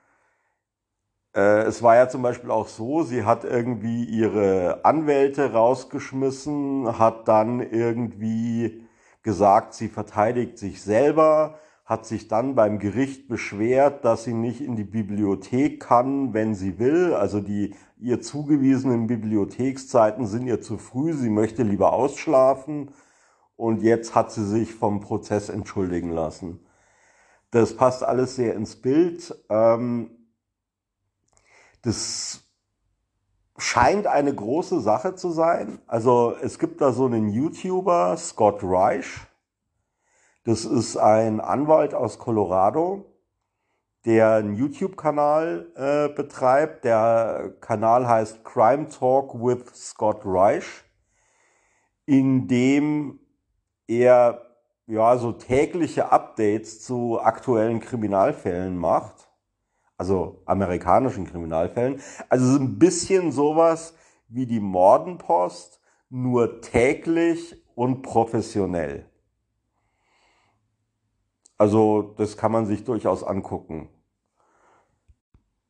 äh, 1.34 1.62
es 1.62 1.82
war 1.82 1.96
ja 1.96 2.08
zum 2.08 2.22
Beispiel 2.22 2.52
auch 2.52 2.68
so, 2.68 3.02
sie 3.02 3.24
hat 3.24 3.42
irgendwie 3.42 4.04
ihre 4.04 4.84
Anwälte 4.84 5.52
rausgeschmissen, 5.52 6.96
hat 6.96 7.26
dann 7.26 7.58
irgendwie 7.58 8.86
gesagt, 9.24 9.74
sie 9.74 9.88
verteidigt 9.88 10.58
sich 10.58 10.80
selber, 10.80 11.58
hat 11.84 12.06
sich 12.06 12.28
dann 12.28 12.54
beim 12.54 12.78
Gericht 12.78 13.28
beschwert, 13.28 14.04
dass 14.04 14.24
sie 14.24 14.32
nicht 14.32 14.62
in 14.62 14.74
die 14.74 14.84
Bibliothek 14.84 15.80
kann, 15.80 16.32
wenn 16.32 16.54
sie 16.54 16.78
will. 16.78 17.12
Also 17.12 17.40
die 17.40 17.74
ihr 17.98 18.22
zugewiesenen 18.22 19.06
Bibliothekszeiten 19.06 20.26
sind 20.26 20.46
ihr 20.46 20.60
zu 20.60 20.78
früh, 20.78 21.12
sie 21.12 21.30
möchte 21.30 21.62
lieber 21.62 21.92
ausschlafen 21.92 22.90
und 23.56 23.82
jetzt 23.82 24.14
hat 24.14 24.32
sie 24.32 24.44
sich 24.44 24.74
vom 24.74 25.00
Prozess 25.00 25.48
entschuldigen 25.48 26.10
lassen. 26.10 26.60
Das 27.50 27.76
passt 27.76 28.02
alles 28.02 28.34
sehr 28.34 28.54
ins 28.54 28.76
Bild. 28.76 29.34
Ähm, 29.48 30.10
das 31.82 32.42
scheint 33.58 34.06
eine 34.06 34.34
große 34.34 34.80
Sache 34.80 35.14
zu 35.14 35.30
sein. 35.30 35.78
Also 35.86 36.34
es 36.42 36.58
gibt 36.58 36.80
da 36.80 36.92
so 36.92 37.06
einen 37.06 37.28
YouTuber, 37.28 38.16
Scott 38.16 38.60
Reich. 38.62 39.20
Das 40.44 40.66
ist 40.66 40.98
ein 40.98 41.40
Anwalt 41.40 41.94
aus 41.94 42.18
Colorado, 42.18 43.06
der 44.04 44.34
einen 44.34 44.54
YouTube-Kanal 44.54 45.72
äh, 45.74 46.14
betreibt. 46.14 46.84
Der 46.84 47.54
Kanal 47.62 48.06
heißt 48.06 48.44
Crime 48.44 48.88
Talk 48.88 49.32
with 49.34 49.74
Scott 49.74 50.20
Reich, 50.26 50.66
in 52.04 52.46
dem 52.46 53.20
er 53.86 54.42
ja 54.86 55.16
so 55.16 55.32
tägliche 55.32 56.12
Updates 56.12 56.82
zu 56.82 57.18
aktuellen 57.22 57.80
Kriminalfällen 57.80 58.76
macht, 58.76 59.30
also 59.96 60.42
amerikanischen 60.44 61.26
Kriminalfällen. 61.26 62.02
Also 62.28 62.44
so 62.52 62.58
ein 62.58 62.78
bisschen 62.78 63.32
sowas 63.32 63.94
wie 64.28 64.44
die 64.44 64.60
Mordenpost, 64.60 65.80
nur 66.10 66.60
täglich 66.60 67.56
und 67.74 68.02
professionell. 68.02 69.08
Also 71.58 72.14
das 72.16 72.36
kann 72.36 72.52
man 72.52 72.66
sich 72.66 72.84
durchaus 72.84 73.22
angucken. 73.22 73.88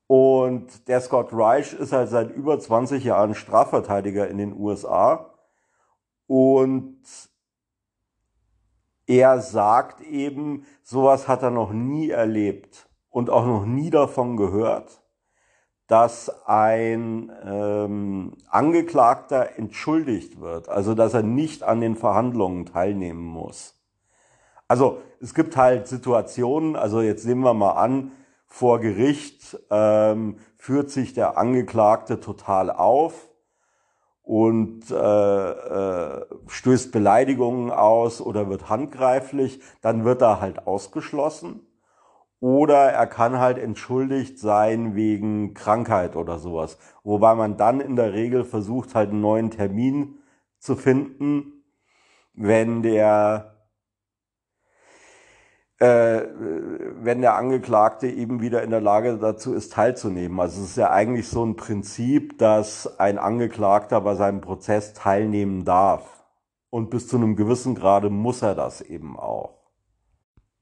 Und 0.06 0.88
der 0.88 1.00
Scott 1.00 1.32
Reich 1.32 1.72
ist 1.72 1.92
halt 1.92 2.10
seit 2.10 2.30
über 2.30 2.58
20 2.58 3.04
Jahren 3.04 3.34
Strafverteidiger 3.34 4.28
in 4.28 4.38
den 4.38 4.52
USA 4.52 5.34
und 6.26 6.98
er 9.06 9.40
sagt 9.40 10.00
eben, 10.02 10.64
sowas 10.82 11.28
hat 11.28 11.42
er 11.42 11.50
noch 11.50 11.72
nie 11.72 12.10
erlebt 12.10 12.88
und 13.10 13.30
auch 13.30 13.44
noch 13.44 13.66
nie 13.66 13.90
davon 13.90 14.36
gehört, 14.36 15.02
dass 15.86 16.46
ein 16.46 17.30
ähm, 17.44 18.36
Angeklagter 18.48 19.58
entschuldigt 19.58 20.40
wird, 20.40 20.68
also 20.68 20.94
dass 20.94 21.12
er 21.12 21.22
nicht 21.22 21.62
an 21.62 21.80
den 21.80 21.96
Verhandlungen 21.96 22.64
teilnehmen 22.64 23.22
muss. 23.22 23.73
Also 24.68 25.02
es 25.20 25.34
gibt 25.34 25.56
halt 25.56 25.86
Situationen, 25.86 26.76
also 26.76 27.00
jetzt 27.00 27.26
nehmen 27.26 27.42
wir 27.42 27.54
mal 27.54 27.72
an, 27.72 28.12
vor 28.46 28.80
Gericht 28.80 29.58
ähm, 29.70 30.38
führt 30.56 30.90
sich 30.90 31.12
der 31.12 31.36
Angeklagte 31.36 32.20
total 32.20 32.70
auf, 32.70 33.28
und 34.24 34.90
äh, 34.90 35.50
äh, 35.50 36.26
stößt 36.46 36.92
Beleidigungen 36.92 37.70
aus 37.70 38.22
oder 38.22 38.48
wird 38.48 38.70
handgreiflich, 38.70 39.60
dann 39.82 40.04
wird 40.04 40.22
er 40.22 40.40
halt 40.40 40.66
ausgeschlossen. 40.66 41.60
Oder 42.40 42.90
er 42.90 43.06
kann 43.06 43.38
halt 43.38 43.58
entschuldigt 43.58 44.38
sein 44.38 44.94
wegen 44.94 45.54
Krankheit 45.54 46.16
oder 46.16 46.38
sowas. 46.38 46.78
Wobei 47.02 47.34
man 47.34 47.56
dann 47.56 47.80
in 47.80 47.96
der 47.96 48.12
Regel 48.12 48.44
versucht, 48.44 48.94
halt 48.94 49.10
einen 49.10 49.20
neuen 49.20 49.50
Termin 49.50 50.18
zu 50.58 50.74
finden, 50.74 51.64
wenn 52.32 52.82
der 52.82 53.53
äh, 55.78 56.22
wenn 57.02 57.20
der 57.20 57.34
Angeklagte 57.34 58.08
eben 58.08 58.40
wieder 58.40 58.62
in 58.62 58.70
der 58.70 58.80
Lage 58.80 59.18
dazu 59.18 59.54
ist, 59.54 59.72
teilzunehmen. 59.72 60.38
Also 60.38 60.62
es 60.62 60.70
ist 60.70 60.76
ja 60.76 60.90
eigentlich 60.90 61.28
so 61.28 61.44
ein 61.44 61.56
Prinzip, 61.56 62.38
dass 62.38 62.98
ein 62.98 63.18
Angeklagter 63.18 64.00
bei 64.00 64.14
seinem 64.14 64.40
Prozess 64.40 64.94
teilnehmen 64.94 65.64
darf. 65.64 66.24
Und 66.70 66.90
bis 66.90 67.08
zu 67.08 67.16
einem 67.16 67.36
gewissen 67.36 67.74
Grade 67.74 68.10
muss 68.10 68.42
er 68.42 68.54
das 68.54 68.80
eben 68.80 69.18
auch. 69.18 69.64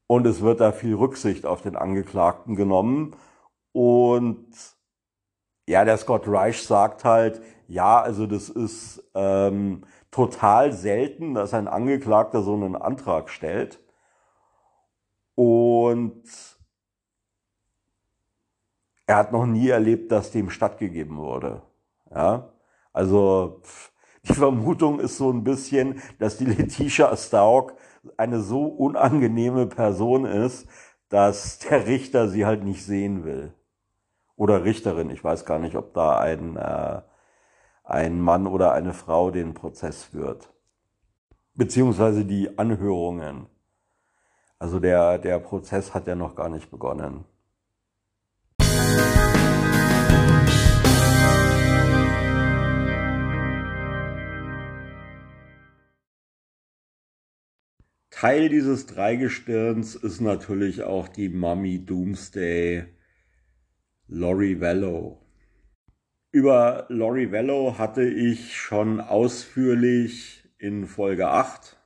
Und 0.06 0.26
es 0.26 0.42
wird 0.42 0.60
da 0.60 0.72
viel 0.72 0.94
Rücksicht 0.94 1.46
auf 1.46 1.62
den 1.62 1.76
Angeklagten 1.76 2.54
genommen. 2.54 3.16
Und 3.72 4.46
ja, 5.66 5.84
der 5.84 5.96
Scott 5.96 6.24
Reich 6.26 6.62
sagt 6.62 7.04
halt, 7.04 7.40
ja, 7.66 8.00
also 8.00 8.26
das 8.26 8.50
ist 8.50 9.02
ähm, 9.14 9.84
total 10.10 10.72
selten, 10.72 11.32
dass 11.34 11.54
ein 11.54 11.68
Angeklagter 11.68 12.42
so 12.42 12.54
einen 12.54 12.76
Antrag 12.76 13.30
stellt. 13.30 13.81
Und 15.82 16.22
er 19.06 19.16
hat 19.16 19.32
noch 19.32 19.46
nie 19.46 19.68
erlebt, 19.68 20.12
dass 20.12 20.30
dem 20.30 20.50
stattgegeben 20.50 21.16
wurde. 21.16 21.62
Ja, 22.14 22.52
also 22.92 23.62
die 24.24 24.34
Vermutung 24.34 25.00
ist 25.00 25.16
so 25.16 25.30
ein 25.32 25.42
bisschen, 25.44 26.00
dass 26.18 26.38
die 26.38 26.44
Letitia 26.44 27.16
Stauk 27.16 27.74
eine 28.16 28.40
so 28.40 28.64
unangenehme 28.66 29.66
Person 29.66 30.24
ist, 30.24 30.68
dass 31.08 31.58
der 31.58 31.86
Richter 31.86 32.28
sie 32.28 32.46
halt 32.46 32.64
nicht 32.64 32.84
sehen 32.84 33.24
will. 33.24 33.52
Oder 34.36 34.64
Richterin, 34.64 35.10
ich 35.10 35.22
weiß 35.22 35.44
gar 35.44 35.58
nicht, 35.58 35.76
ob 35.76 35.94
da 35.94 36.18
ein, 36.18 36.56
äh, 36.56 37.02
ein 37.84 38.20
Mann 38.20 38.46
oder 38.46 38.72
eine 38.72 38.92
Frau 38.94 39.30
den 39.30 39.54
Prozess 39.54 40.04
führt. 40.04 40.52
Beziehungsweise 41.54 42.24
die 42.24 42.58
Anhörungen. 42.58 43.46
Also 44.62 44.78
der, 44.78 45.18
der 45.18 45.40
Prozess 45.40 45.92
hat 45.92 46.06
ja 46.06 46.14
noch 46.14 46.36
gar 46.36 46.48
nicht 46.48 46.70
begonnen. 46.70 47.24
Teil 58.10 58.48
dieses 58.48 58.86
Dreigestirns 58.86 59.96
ist 59.96 60.20
natürlich 60.20 60.84
auch 60.84 61.08
die 61.08 61.28
Mummy 61.28 61.84
Doomsday 61.84 62.84
Lori 64.06 64.60
Vallow. 64.60 65.26
Über 66.30 66.86
Lori 66.88 67.32
Vallow 67.32 67.78
hatte 67.78 68.04
ich 68.04 68.56
schon 68.56 69.00
ausführlich 69.00 70.48
in 70.58 70.86
Folge 70.86 71.26
8 71.26 71.80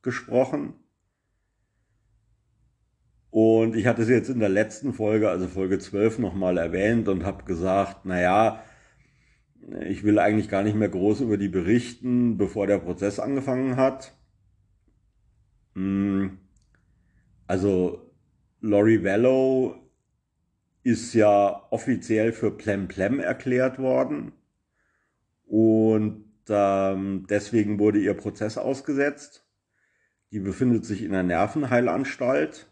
gesprochen. 0.00 0.72
Und 3.40 3.76
ich 3.76 3.86
hatte 3.86 4.04
sie 4.04 4.14
jetzt 4.14 4.30
in 4.30 4.40
der 4.40 4.48
letzten 4.48 4.92
Folge, 4.92 5.30
also 5.30 5.46
Folge 5.46 5.78
12, 5.78 6.18
nochmal 6.18 6.58
erwähnt 6.58 7.06
und 7.06 7.24
habe 7.24 7.44
gesagt, 7.44 8.04
naja, 8.04 8.64
ich 9.86 10.02
will 10.02 10.18
eigentlich 10.18 10.48
gar 10.48 10.64
nicht 10.64 10.74
mehr 10.74 10.88
groß 10.88 11.20
über 11.20 11.36
die 11.36 11.48
berichten, 11.48 12.36
bevor 12.36 12.66
der 12.66 12.78
Prozess 12.78 13.20
angefangen 13.20 13.76
hat. 13.76 14.12
Hm. 15.76 16.38
Also 17.46 18.10
Lori 18.60 19.04
Vallow 19.04 19.88
ist 20.82 21.14
ja 21.14 21.62
offiziell 21.70 22.32
für 22.32 22.50
Plem 22.50 22.88
Plem 22.88 23.20
erklärt 23.20 23.78
worden 23.78 24.32
und 25.44 26.24
ähm, 26.48 27.24
deswegen 27.30 27.78
wurde 27.78 28.00
ihr 28.00 28.14
Prozess 28.14 28.58
ausgesetzt. 28.58 29.46
Die 30.32 30.40
befindet 30.40 30.84
sich 30.84 31.04
in 31.04 31.12
der 31.12 31.22
Nervenheilanstalt. 31.22 32.68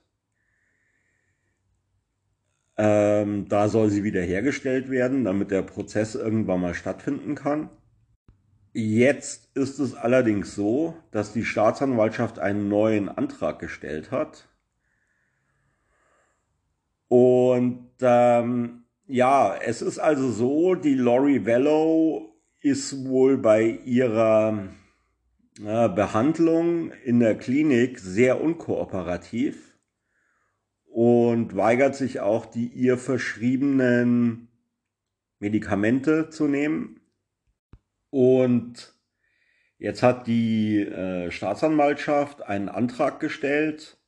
Ähm, 2.78 3.48
da 3.48 3.68
soll 3.68 3.88
sie 3.90 4.04
wiederhergestellt 4.04 4.90
werden, 4.90 5.24
damit 5.24 5.50
der 5.50 5.62
Prozess 5.62 6.14
irgendwann 6.14 6.60
mal 6.60 6.74
stattfinden 6.74 7.34
kann. 7.34 7.70
Jetzt 8.74 9.56
ist 9.56 9.78
es 9.78 9.94
allerdings 9.94 10.54
so, 10.54 10.94
dass 11.10 11.32
die 11.32 11.46
Staatsanwaltschaft 11.46 12.38
einen 12.38 12.68
neuen 12.68 13.08
Antrag 13.08 13.58
gestellt 13.58 14.10
hat. 14.10 14.48
Und 17.08 17.88
ähm, 18.02 18.84
ja, 19.06 19.56
es 19.56 19.80
ist 19.80 19.98
also 19.98 20.30
so, 20.30 20.74
die 20.74 20.94
Lori 20.94 21.46
Vallow 21.46 22.36
ist 22.60 23.06
wohl 23.06 23.38
bei 23.38 23.62
ihrer 23.62 24.68
äh, 25.64 25.88
Behandlung 25.88 26.90
in 27.04 27.20
der 27.20 27.38
Klinik 27.38 27.98
sehr 27.98 28.42
unkooperativ 28.42 29.75
und 30.96 31.54
weigert 31.54 31.94
sich 31.94 32.20
auch, 32.20 32.46
die 32.46 32.68
ihr 32.68 32.96
verschriebenen 32.96 34.48
Medikamente 35.40 36.30
zu 36.30 36.48
nehmen. 36.48 37.02
Und 38.08 38.94
jetzt 39.76 40.02
hat 40.02 40.26
die 40.26 40.78
äh, 40.80 41.30
Staatsanwaltschaft 41.30 42.40
einen 42.40 42.70
Antrag 42.70 43.20
gestellt, 43.20 43.98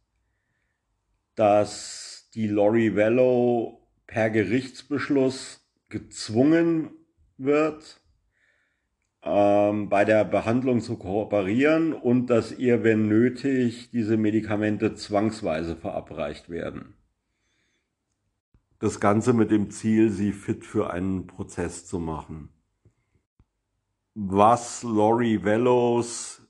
dass 1.34 2.30
die 2.32 2.46
Lori 2.46 2.96
Vallow 2.96 3.86
per 4.06 4.30
Gerichtsbeschluss 4.30 5.68
gezwungen 5.90 6.92
wird, 7.36 8.00
ähm, 9.22 9.88
bei 9.88 10.04
der 10.04 10.24
Behandlung 10.24 10.80
zu 10.80 10.96
kooperieren 10.96 11.92
und 11.92 12.26
dass 12.26 12.56
ihr, 12.56 12.84
wenn 12.84 13.08
nötig, 13.08 13.90
diese 13.90 14.16
Medikamente 14.16 14.94
zwangsweise 14.94 15.76
verabreicht 15.76 16.48
werden. 16.48 16.94
Das 18.78 19.00
Ganze 19.00 19.32
mit 19.32 19.50
dem 19.50 19.70
Ziel, 19.70 20.10
sie 20.10 20.32
fit 20.32 20.64
für 20.64 20.90
einen 20.90 21.26
Prozess 21.26 21.86
zu 21.86 21.98
machen 21.98 22.50
was 24.20 24.82
Laurie 24.82 25.44
Vellos 25.44 26.42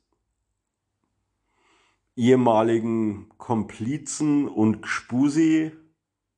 ehemaligen 2.16 3.28
Komplizen 3.36 4.48
und 4.48 4.80
Gspusi 4.82 5.72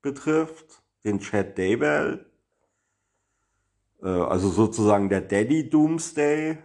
betrifft, 0.02 0.82
den 1.04 1.20
Chad 1.20 1.56
Daybell, 1.56 2.26
also 4.06 4.48
sozusagen 4.48 5.08
der 5.08 5.20
Daddy 5.20 5.68
Doomsday. 5.68 6.58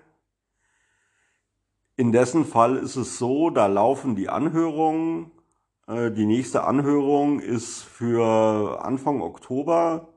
In 1.98 2.12
dessen 2.12 2.46
Fall 2.46 2.78
ist 2.78 2.96
es 2.96 3.18
so, 3.18 3.50
da 3.50 3.68
laufen 3.68 4.16
die 4.16 4.30
Anhörungen. 4.30 5.32
Äh, 5.88 6.12
die 6.12 6.26
nächste 6.26 6.64
Anhörung 6.64 7.40
ist 7.40 7.84
für 7.84 8.84
Anfang 8.84 9.22
Oktober 9.22 10.10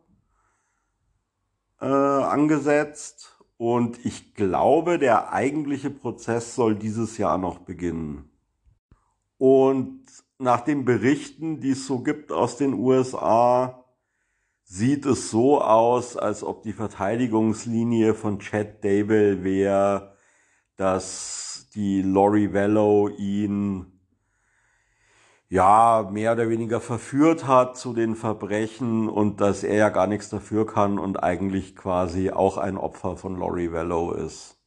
äh, 1.81 1.87
angesetzt 1.87 3.39
und 3.57 4.05
ich 4.05 4.35
glaube, 4.35 4.99
der 4.99 5.33
eigentliche 5.33 5.91
Prozess 5.91 6.55
soll 6.55 6.75
dieses 6.77 7.19
Jahr 7.19 7.39
noch 7.39 7.59
beginnen. 7.59 8.31
Und 9.37 10.05
nach 10.39 10.61
den 10.61 10.85
Berichten, 10.85 11.61
die 11.61 11.71
es 11.71 11.87
so 11.87 12.01
gibt 12.01 12.33
aus 12.33 12.57
den 12.57 12.75
USA, 12.75 13.78
sieht 14.69 15.07
es 15.07 15.31
so 15.31 15.63
aus, 15.63 16.17
als 16.17 16.45
ob 16.45 16.63
die 16.63 16.75
Verteidigungslinie 16.75 18.15
von 18.15 18.39
Chad 18.39 18.85
Dable 18.85 19.43
wäre, 19.43 20.17
dass 20.77 21.69
die 21.75 22.03
Lori 22.03 22.53
Vallow 22.53 23.09
ihn 23.09 23.99
ja, 25.49 26.07
mehr 26.13 26.33
oder 26.33 26.51
weniger 26.51 26.83
verführt 26.83 27.47
hat 27.47 27.79
zu 27.79 27.95
den 27.95 28.15
Verbrechen 28.15 29.09
und 29.09 29.41
dass 29.41 29.65
er 29.65 29.77
ja 29.77 29.89
gar 29.89 30.07
nichts 30.07 30.29
dafür 30.29 30.67
kann 30.67 30.99
und 30.99 31.23
eigentlich 31.23 31.75
quasi 31.75 32.31
auch 32.31 32.59
ein 32.59 32.77
Opfer 32.77 33.17
von 33.17 33.39
Laurie 33.39 33.73
Vallow 33.73 34.13
ist. 34.13 34.59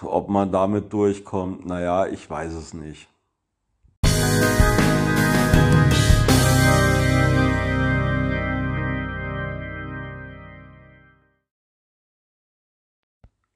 Ob 0.00 0.30
man 0.30 0.50
damit 0.50 0.94
durchkommt, 0.94 1.66
naja, 1.66 2.06
ich 2.06 2.30
weiß 2.30 2.54
es 2.54 2.72
nicht. 2.72 3.10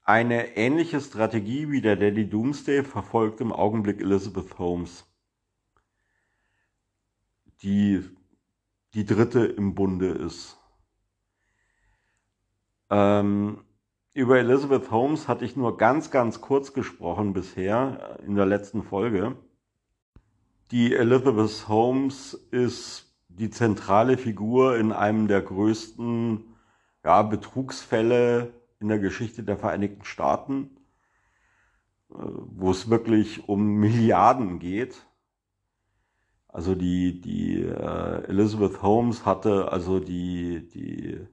Eine 0.05 0.57
ähnliche 0.57 1.01
Strategie 1.01 1.71
wie 1.71 1.81
der 1.81 1.95
Daddy 1.95 2.29
Doomsday 2.29 2.83
verfolgt 2.83 3.41
im 3.41 3.53
Augenblick 3.53 4.01
Elizabeth 4.01 4.59
Holmes, 4.59 5.07
die 7.63 8.03
die 8.95 9.07
dritte 9.07 9.47
im 9.47 9.77
Bunde 9.77 10.09
ist. 10.09 10.59
Ähm, 12.91 13.65
über 14.13 14.39
Elizabeth 14.39 14.91
Holmes 14.91 15.29
hatte 15.29 15.45
ich 15.45 15.57
nur 15.57 15.79
ganz, 15.79 16.11
ganz 16.11 16.41
kurz 16.41 16.73
gesprochen 16.73 17.33
bisher 17.33 18.19
in 18.27 18.35
der 18.35 18.45
letzten 18.45 18.83
Folge. 18.83 19.37
Die 20.73 20.95
Elizabeth 20.95 21.69
Holmes 21.69 22.35
ist 22.51 23.15
die 23.29 23.51
zentrale 23.51 24.19
Figur 24.19 24.77
in 24.77 24.91
einem 24.91 25.29
der 25.29 25.43
größten 25.43 26.45
ja, 27.05 27.23
Betrugsfälle 27.23 28.53
in 28.83 28.89
der 28.89 28.99
Geschichte 28.99 29.43
der 29.43 29.57
Vereinigten 29.57 30.05
Staaten. 30.05 30.77
wo 32.15 32.71
es 32.71 32.91
wirklich 32.91 33.49
um 33.49 33.77
Milliarden 33.77 34.59
geht. 34.59 35.07
Also 36.49 36.75
die, 36.75 37.21
die 37.21 37.63
äh, 37.63 38.25
Elizabeth 38.29 38.83
Holmes 38.83 39.25
hatte 39.25 39.73
also 39.73 40.01
die, 40.01 40.69
die, 40.69 41.27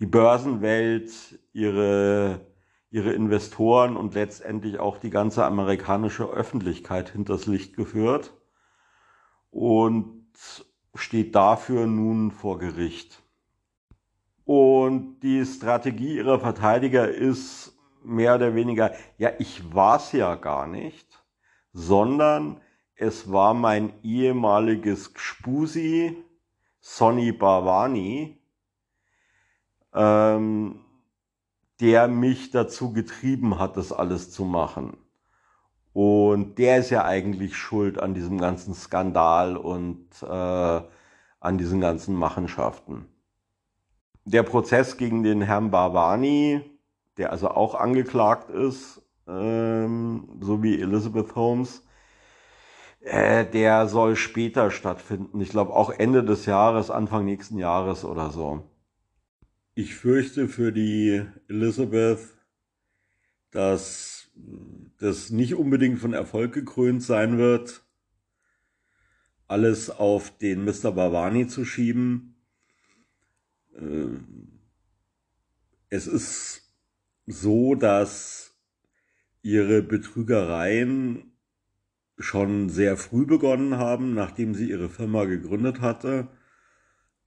die 0.00 0.06
Börsenwelt, 0.06 1.38
ihre, 1.52 2.46
ihre 2.90 3.12
Investoren 3.12 3.96
und 3.96 4.14
letztendlich 4.14 4.78
auch 4.78 4.96
die 4.96 5.10
ganze 5.10 5.44
amerikanische 5.44 6.24
Öffentlichkeit 6.24 7.10
hinters 7.10 7.46
Licht 7.46 7.76
geführt 7.76 8.32
und 9.50 10.26
steht 10.94 11.34
dafür 11.34 11.86
nun 11.86 12.30
vor 12.30 12.58
Gericht. 12.58 13.22
Und 14.46 15.18
die 15.20 15.44
Strategie 15.44 16.16
ihrer 16.18 16.38
Verteidiger 16.38 17.10
ist 17.10 17.76
mehr 18.04 18.36
oder 18.36 18.54
weniger, 18.54 18.92
ja, 19.18 19.32
ich 19.40 19.74
war's 19.74 20.12
ja 20.12 20.36
gar 20.36 20.68
nicht, 20.68 21.24
sondern 21.72 22.60
es 22.94 23.30
war 23.32 23.54
mein 23.54 23.92
ehemaliges 24.04 25.12
Gspusi, 25.12 26.16
Sonny 26.78 27.32
Bavani, 27.32 28.40
ähm, 29.92 30.84
der 31.80 32.06
mich 32.06 32.52
dazu 32.52 32.92
getrieben 32.92 33.58
hat, 33.58 33.76
das 33.76 33.92
alles 33.92 34.30
zu 34.30 34.44
machen. 34.44 34.96
Und 35.92 36.58
der 36.58 36.78
ist 36.78 36.90
ja 36.90 37.04
eigentlich 37.04 37.56
schuld 37.56 37.98
an 37.98 38.14
diesem 38.14 38.38
ganzen 38.38 38.74
Skandal 38.74 39.56
und 39.56 40.06
äh, 40.22 40.26
an 41.40 41.58
diesen 41.58 41.80
ganzen 41.80 42.14
Machenschaften. 42.14 43.08
Der 44.26 44.42
Prozess 44.42 44.96
gegen 44.96 45.22
den 45.22 45.40
Herrn 45.40 45.70
Bavani, 45.70 46.60
der 47.16 47.30
also 47.30 47.48
auch 47.48 47.76
angeklagt 47.76 48.50
ist, 48.50 49.00
ähm, 49.28 50.28
so 50.40 50.64
wie 50.64 50.80
Elizabeth 50.80 51.36
Holmes, 51.36 51.84
äh, 53.00 53.46
der 53.46 53.86
soll 53.86 54.16
später 54.16 54.72
stattfinden. 54.72 55.40
Ich 55.40 55.50
glaube 55.50 55.72
auch 55.72 55.90
Ende 55.90 56.24
des 56.24 56.44
Jahres, 56.44 56.90
Anfang 56.90 57.24
nächsten 57.24 57.56
Jahres 57.56 58.04
oder 58.04 58.30
so. 58.30 58.68
Ich 59.76 59.94
fürchte 59.94 60.48
für 60.48 60.72
die 60.72 61.22
Elizabeth, 61.48 62.36
dass 63.52 64.28
das 64.98 65.30
nicht 65.30 65.54
unbedingt 65.54 66.00
von 66.00 66.14
Erfolg 66.14 66.52
gekrönt 66.52 67.04
sein 67.04 67.38
wird, 67.38 67.84
alles 69.46 69.88
auf 69.88 70.36
den 70.36 70.64
Mr. 70.64 70.90
Bavani 70.90 71.46
zu 71.46 71.64
schieben. 71.64 72.35
Äh, 73.76 74.18
es 75.88 76.06
ist 76.06 76.74
so, 77.26 77.74
dass 77.74 78.54
ihre 79.42 79.82
Betrügereien 79.82 81.32
schon 82.18 82.68
sehr 82.70 82.96
früh 82.96 83.26
begonnen 83.26 83.76
haben, 83.76 84.14
nachdem 84.14 84.54
sie 84.54 84.70
ihre 84.70 84.88
Firma 84.88 85.24
gegründet 85.24 85.80
hatte. 85.80 86.28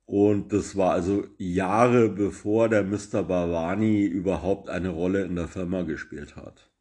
Und 0.05 0.51
das 0.53 0.75
war 0.75 0.93
also 0.93 1.27
Jahre 1.37 2.09
bevor 2.09 2.67
der 2.67 2.83
Mr. 2.83 3.23
Bavani 3.23 4.05
überhaupt 4.05 4.67
eine 4.67 4.89
Rolle 4.89 5.23
in 5.23 5.35
der 5.35 5.47
Firma 5.47 5.83
gespielt 5.83 6.35
hat. 6.35 6.71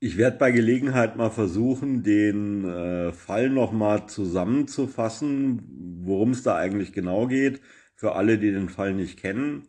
Ich 0.00 0.18
werde 0.18 0.36
bei 0.36 0.50
Gelegenheit 0.50 1.16
mal 1.16 1.30
versuchen, 1.30 2.02
den 2.02 2.64
äh, 2.64 3.12
Fall 3.12 3.48
nochmal 3.48 4.06
zusammenzufassen, 4.06 5.62
worum 6.04 6.32
es 6.32 6.42
da 6.42 6.56
eigentlich 6.56 6.92
genau 6.92 7.28
geht, 7.28 7.60
für 7.94 8.14
alle, 8.14 8.38
die 8.38 8.52
den 8.52 8.68
Fall 8.68 8.94
nicht 8.94 9.18
kennen. 9.18 9.68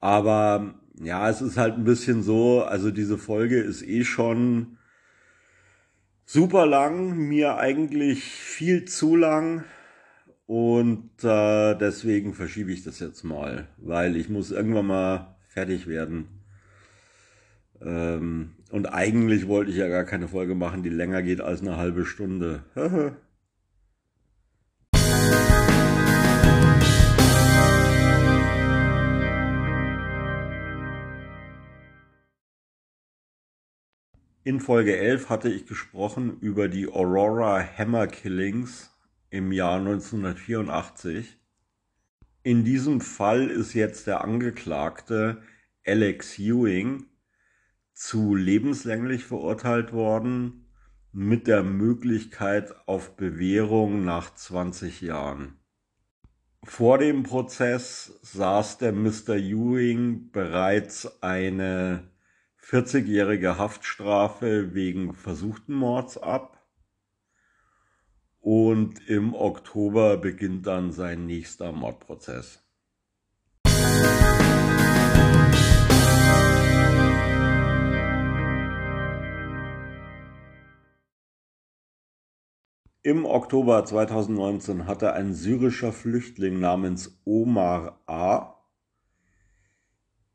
Aber 0.00 0.74
ja, 1.00 1.28
es 1.28 1.40
ist 1.40 1.56
halt 1.56 1.74
ein 1.74 1.84
bisschen 1.84 2.22
so, 2.22 2.62
also 2.62 2.90
diese 2.90 3.18
Folge 3.18 3.58
ist 3.58 3.82
eh 3.82 4.04
schon 4.04 4.78
super 6.24 6.66
lang, 6.66 7.16
mir 7.16 7.56
eigentlich 7.56 8.24
viel 8.24 8.84
zu 8.84 9.16
lang. 9.16 9.64
Und 10.46 11.10
äh, 11.24 11.74
deswegen 11.74 12.34
verschiebe 12.34 12.70
ich 12.72 12.84
das 12.84 13.00
jetzt 13.00 13.24
mal, 13.24 13.66
weil 13.78 14.16
ich 14.16 14.28
muss 14.28 14.52
irgendwann 14.52 14.86
mal 14.86 15.36
fertig 15.48 15.88
werden. 15.88 16.28
Ähm, 17.80 18.52
und 18.70 18.86
eigentlich 18.86 19.48
wollte 19.48 19.70
ich 19.70 19.76
ja 19.76 19.88
gar 19.88 20.04
keine 20.04 20.28
Folge 20.28 20.54
machen, 20.54 20.82
die 20.82 20.88
länger 20.88 21.22
geht 21.22 21.40
als 21.40 21.62
eine 21.62 21.76
halbe 21.76 22.06
Stunde. 22.06 22.62
In 34.46 34.60
Folge 34.60 34.96
11 34.96 35.28
hatte 35.28 35.48
ich 35.48 35.66
gesprochen 35.66 36.38
über 36.38 36.68
die 36.68 36.86
Aurora 36.86 37.60
Hammer 37.76 38.06
Killings 38.06 38.96
im 39.28 39.50
Jahr 39.50 39.80
1984. 39.80 41.36
In 42.44 42.64
diesem 42.64 43.00
Fall 43.00 43.50
ist 43.50 43.74
jetzt 43.74 44.06
der 44.06 44.22
Angeklagte 44.22 45.42
Alex 45.84 46.38
Ewing 46.38 47.06
zu 47.92 48.36
lebenslänglich 48.36 49.24
verurteilt 49.24 49.92
worden 49.92 50.68
mit 51.10 51.48
der 51.48 51.64
Möglichkeit 51.64 52.72
auf 52.86 53.16
Bewährung 53.16 54.04
nach 54.04 54.32
20 54.32 55.00
Jahren. 55.00 55.58
Vor 56.62 56.98
dem 56.98 57.24
Prozess 57.24 58.20
saß 58.22 58.78
der 58.78 58.92
Mr. 58.92 59.30
Ewing 59.30 60.30
bereits 60.30 61.20
eine 61.20 62.12
40-jährige 62.68 63.58
Haftstrafe 63.58 64.74
wegen 64.74 65.14
versuchten 65.14 65.72
Mords 65.72 66.18
ab. 66.18 66.66
Und 68.40 69.08
im 69.08 69.34
Oktober 69.34 70.16
beginnt 70.16 70.66
dann 70.66 70.90
sein 70.90 71.26
nächster 71.26 71.70
Mordprozess. 71.70 72.60
Im 83.02 83.24
Oktober 83.24 83.84
2019 83.84 84.88
hatte 84.88 85.12
ein 85.12 85.34
syrischer 85.34 85.92
Flüchtling 85.92 86.58
namens 86.58 87.20
Omar 87.24 88.02
A 88.06 88.55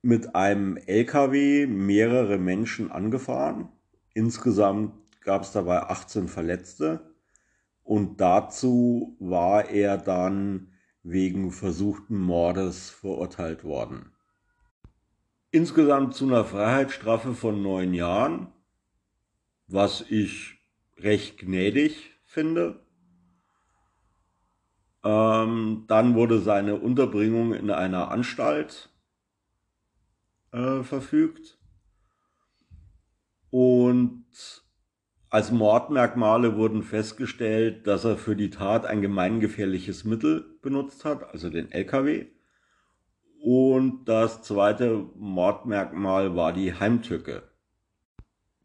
mit 0.01 0.35
einem 0.35 0.77
LKW 0.77 1.67
mehrere 1.67 2.37
Menschen 2.37 2.91
angefahren. 2.91 3.69
Insgesamt 4.13 4.93
gab 5.21 5.43
es 5.43 5.51
dabei 5.51 5.83
18 5.83 6.27
Verletzte 6.27 7.13
und 7.83 8.19
dazu 8.19 9.15
war 9.19 9.69
er 9.69 9.97
dann 9.97 10.71
wegen 11.03 11.51
versuchten 11.51 12.17
Mordes 12.17 12.89
verurteilt 12.89 13.63
worden. 13.63 14.11
Insgesamt 15.51 16.15
zu 16.15 16.25
einer 16.25 16.45
Freiheitsstrafe 16.45 17.33
von 17.33 17.61
neun 17.61 17.93
Jahren, 17.93 18.47
was 19.67 20.01
ich 20.09 20.59
recht 20.97 21.39
gnädig 21.39 22.11
finde. 22.23 22.85
Ähm, 25.03 25.85
dann 25.87 26.15
wurde 26.15 26.39
seine 26.39 26.75
Unterbringung 26.75 27.53
in 27.53 27.69
einer 27.69 28.11
Anstalt 28.11 28.90
äh, 30.51 30.83
verfügt. 30.83 31.57
Und 33.49 34.25
als 35.29 35.51
Mordmerkmale 35.51 36.57
wurden 36.57 36.83
festgestellt, 36.83 37.87
dass 37.87 38.03
er 38.03 38.17
für 38.17 38.35
die 38.35 38.49
Tat 38.49 38.85
ein 38.85 39.01
gemeingefährliches 39.01 40.03
Mittel 40.03 40.57
benutzt 40.61 41.05
hat, 41.05 41.23
also 41.31 41.49
den 41.49 41.71
LKW. 41.71 42.27
Und 43.41 44.05
das 44.05 44.43
zweite 44.43 45.05
Mordmerkmal 45.15 46.35
war 46.35 46.53
die 46.53 46.73
Heimtücke. 46.73 47.43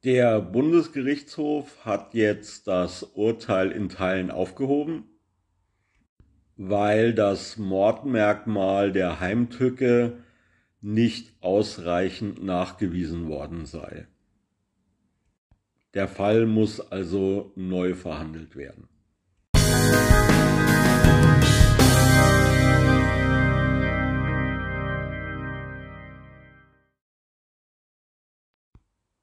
Der 0.05 0.41
Bundesgerichtshof 0.41 1.85
hat 1.85 2.15
jetzt 2.15 2.67
das 2.67 3.03
Urteil 3.03 3.71
in 3.73 3.89
Teilen 3.89 4.31
aufgehoben, 4.31 5.05
weil 6.57 7.15
das 7.15 7.57
Mordmerkmal 7.57 8.93
der 8.93 9.21
Heimtücke 9.21 10.19
nicht 10.81 11.33
ausreichend 11.41 12.43
nachgewiesen 12.43 13.29
worden 13.29 13.67
sei. 13.67 14.07
Der 15.95 16.09
Fall 16.09 16.47
muss 16.47 16.81
also 16.81 17.53
neu 17.57 17.95
verhandelt 17.95 18.55
werden. 18.57 18.89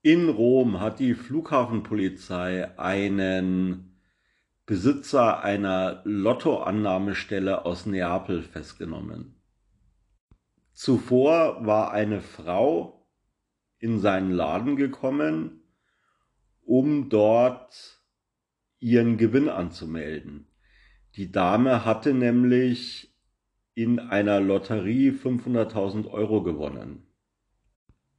In 0.05 0.27
Rom 0.27 0.81
hat 0.81 0.99
die 0.99 1.13
Flughafenpolizei 1.13 2.77
einen 2.77 3.93
Besitzer 4.65 5.43
einer 5.43 6.01
Lottoannahmestelle 6.03 7.63
aus 7.63 7.85
Neapel 7.85 8.41
festgenommen. 8.41 9.32
Zuvor 10.73 11.65
war 11.65 11.91
eine 11.91 12.21
Frau 12.21 13.07
in 13.77 13.99
seinen 13.99 14.31
Laden 14.31 14.75
gekommen, 14.75 15.61
um 16.65 17.09
dort 17.09 18.01
ihren 18.79 19.17
Gewinn 19.17 19.49
anzumelden. 19.49 20.47
Die 21.15 21.31
Dame 21.31 21.85
hatte 21.85 22.13
nämlich 22.13 23.13
in 23.75 23.99
einer 23.99 24.39
Lotterie 24.39 25.11
500.000 25.11 26.09
Euro 26.09 26.43
gewonnen. 26.43 27.07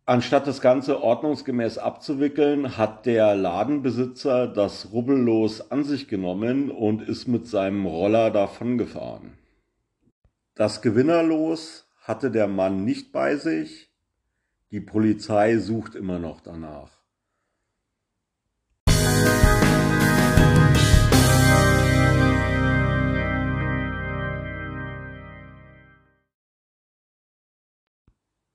Anstatt 0.07 0.47
das 0.47 0.61
Ganze 0.61 1.03
ordnungsgemäß 1.03 1.79
abzuwickeln, 1.79 2.77
hat 2.77 3.07
der 3.07 3.35
Ladenbesitzer 3.35 4.47
das 4.47 4.93
rubbellos 4.93 5.73
an 5.73 5.83
sich 5.83 6.09
genommen 6.09 6.71
und 6.71 7.03
ist 7.03 7.27
mit 7.27 7.47
seinem 7.47 7.87
Roller 7.87 8.31
davongefahren. 8.31 9.39
Das 10.55 10.83
Gewinnerlos 10.83 11.84
hatte 12.05 12.31
der 12.31 12.49
Mann 12.49 12.85
nicht 12.85 13.13
bei 13.13 13.37
sich. 13.37 13.91
Die 14.71 14.81
Polizei 14.81 15.57
sucht 15.57 15.95
immer 15.95 16.19
noch 16.19 16.43
danach. 16.43 17.03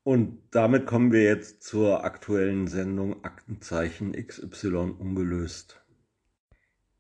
Und 0.04 0.42
damit 0.52 0.86
kommen 0.86 1.12
wir 1.12 1.24
jetzt 1.24 1.64
zur 1.64 2.04
aktuellen 2.04 2.68
Sendung 2.68 3.24
Aktenzeichen 3.24 4.14
XY 4.14 4.96
ungelöst. 4.98 5.84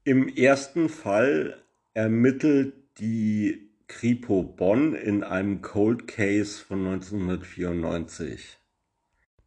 Im 0.03 0.27
ersten 0.27 0.89
Fall 0.89 1.63
ermittelt 1.93 2.73
die 2.99 3.68
Kripo 3.89 4.43
Bonn 4.43 4.95
in 4.95 5.25
einem 5.25 5.61
Cold 5.61 6.07
Case 6.07 6.63
von 6.63 6.87
1994. 6.87 8.57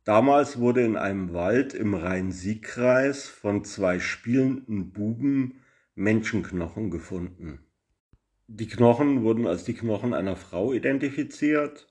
Damals 0.05 0.59
wurde 0.59 0.85
in 0.85 0.97
einem 0.97 1.33
Wald 1.33 1.73
im 1.73 1.95
Rhein-Sieg-Kreis 1.95 3.29
von 3.29 3.65
zwei 3.65 3.99
spielenden 3.99 4.93
Buben 4.93 5.63
Menschenknochen 5.95 6.91
gefunden. 6.91 7.61
Die 8.47 8.69
Knochen 8.69 9.23
wurden 9.23 9.47
als 9.47 9.65
die 9.65 9.75
Knochen 9.75 10.13
einer 10.13 10.37
Frau 10.37 10.75
identifiziert 10.75 11.89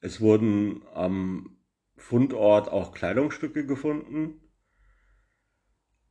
es 0.00 0.20
wurden 0.20 0.82
am 0.94 1.58
Fundort 1.96 2.68
auch 2.68 2.92
Kleidungsstücke 2.92 3.66
gefunden. 3.66 4.40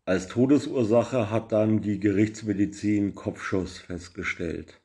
Als 0.03 0.27
Todesursache 0.27 1.31
hat 1.31 1.51
dann 1.51 1.81
die 1.81 1.99
Gerichtsmedizin 1.99 3.15
Kopfschuss 3.15 3.77
festgestellt. 3.77 4.81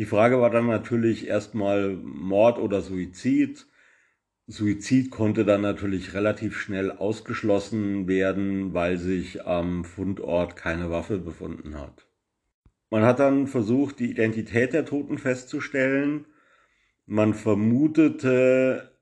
Die 0.00 0.06
Frage 0.06 0.40
war 0.40 0.50
dann 0.50 0.66
natürlich 0.66 1.28
erstmal 1.28 1.90
Mord 1.90 2.58
oder 2.58 2.80
Suizid. 2.80 3.68
Suizid 4.48 5.12
konnte 5.12 5.44
dann 5.44 5.60
natürlich 5.60 6.14
relativ 6.14 6.58
schnell 6.58 6.90
ausgeschlossen 6.90 8.08
werden, 8.08 8.74
weil 8.74 8.96
sich 8.96 9.46
am 9.46 9.84
Fundort 9.84 10.56
keine 10.56 10.90
Waffe 10.90 11.18
befunden 11.18 11.78
hat. 11.78 12.08
Man 12.90 13.04
hat 13.04 13.20
dann 13.20 13.46
versucht, 13.46 14.00
die 14.00 14.10
Identität 14.10 14.72
der 14.72 14.84
Toten 14.84 15.18
festzustellen 15.18 16.26
man 17.10 17.34
vermutete 17.34 18.92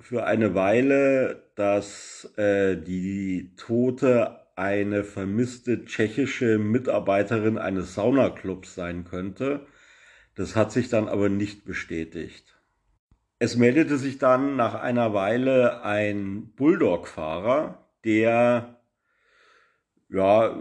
für 0.00 0.26
eine 0.26 0.56
Weile, 0.56 1.52
dass 1.54 2.32
äh, 2.36 2.76
die 2.76 3.54
Tote 3.56 4.40
eine 4.56 5.04
vermisste 5.04 5.84
tschechische 5.84 6.58
Mitarbeiterin 6.58 7.56
eines 7.56 7.94
Saunaclubs 7.94 8.74
sein 8.74 9.04
könnte. 9.04 9.66
Das 10.34 10.56
hat 10.56 10.72
sich 10.72 10.88
dann 10.88 11.08
aber 11.08 11.28
nicht 11.28 11.64
bestätigt. 11.64 12.58
Es 13.38 13.56
meldete 13.56 13.98
sich 13.98 14.18
dann 14.18 14.56
nach 14.56 14.74
einer 14.74 15.12
Weile 15.12 15.82
ein 15.82 16.52
Bulldog-Fahrer, 16.56 17.86
der 18.04 18.80
ja 20.08 20.58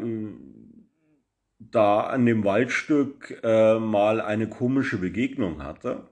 da 1.60 2.02
an 2.02 2.26
dem 2.26 2.44
Waldstück 2.44 3.40
äh, 3.44 3.80
mal 3.80 4.22
eine 4.22 4.48
komische 4.48 4.98
Begegnung 4.98 5.64
hatte. 5.64 6.10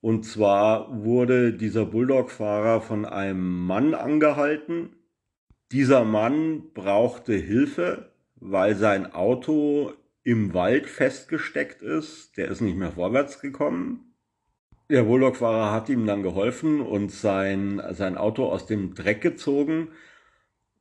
Und 0.00 0.24
zwar 0.24 1.04
wurde 1.04 1.52
dieser 1.52 1.84
Bulldog-Fahrer 1.84 2.80
von 2.80 3.04
einem 3.04 3.66
Mann 3.66 3.94
angehalten. 3.94 4.96
Dieser 5.72 6.04
Mann 6.04 6.72
brauchte 6.72 7.34
Hilfe, 7.34 8.12
weil 8.36 8.76
sein 8.76 9.12
Auto 9.12 9.92
im 10.28 10.52
Wald 10.52 10.88
festgesteckt 10.88 11.80
ist. 11.80 12.36
Der 12.36 12.48
ist 12.48 12.60
nicht 12.60 12.76
mehr 12.76 12.92
vorwärts 12.92 13.40
gekommen. 13.40 14.14
Der 14.90 15.04
Bulldog-Fahrer 15.04 15.72
hat 15.72 15.88
ihm 15.88 16.04
dann 16.04 16.22
geholfen 16.22 16.82
und 16.82 17.10
sein, 17.10 17.80
sein 17.92 18.18
Auto 18.18 18.44
aus 18.44 18.66
dem 18.66 18.94
Dreck 18.94 19.22
gezogen. 19.22 19.88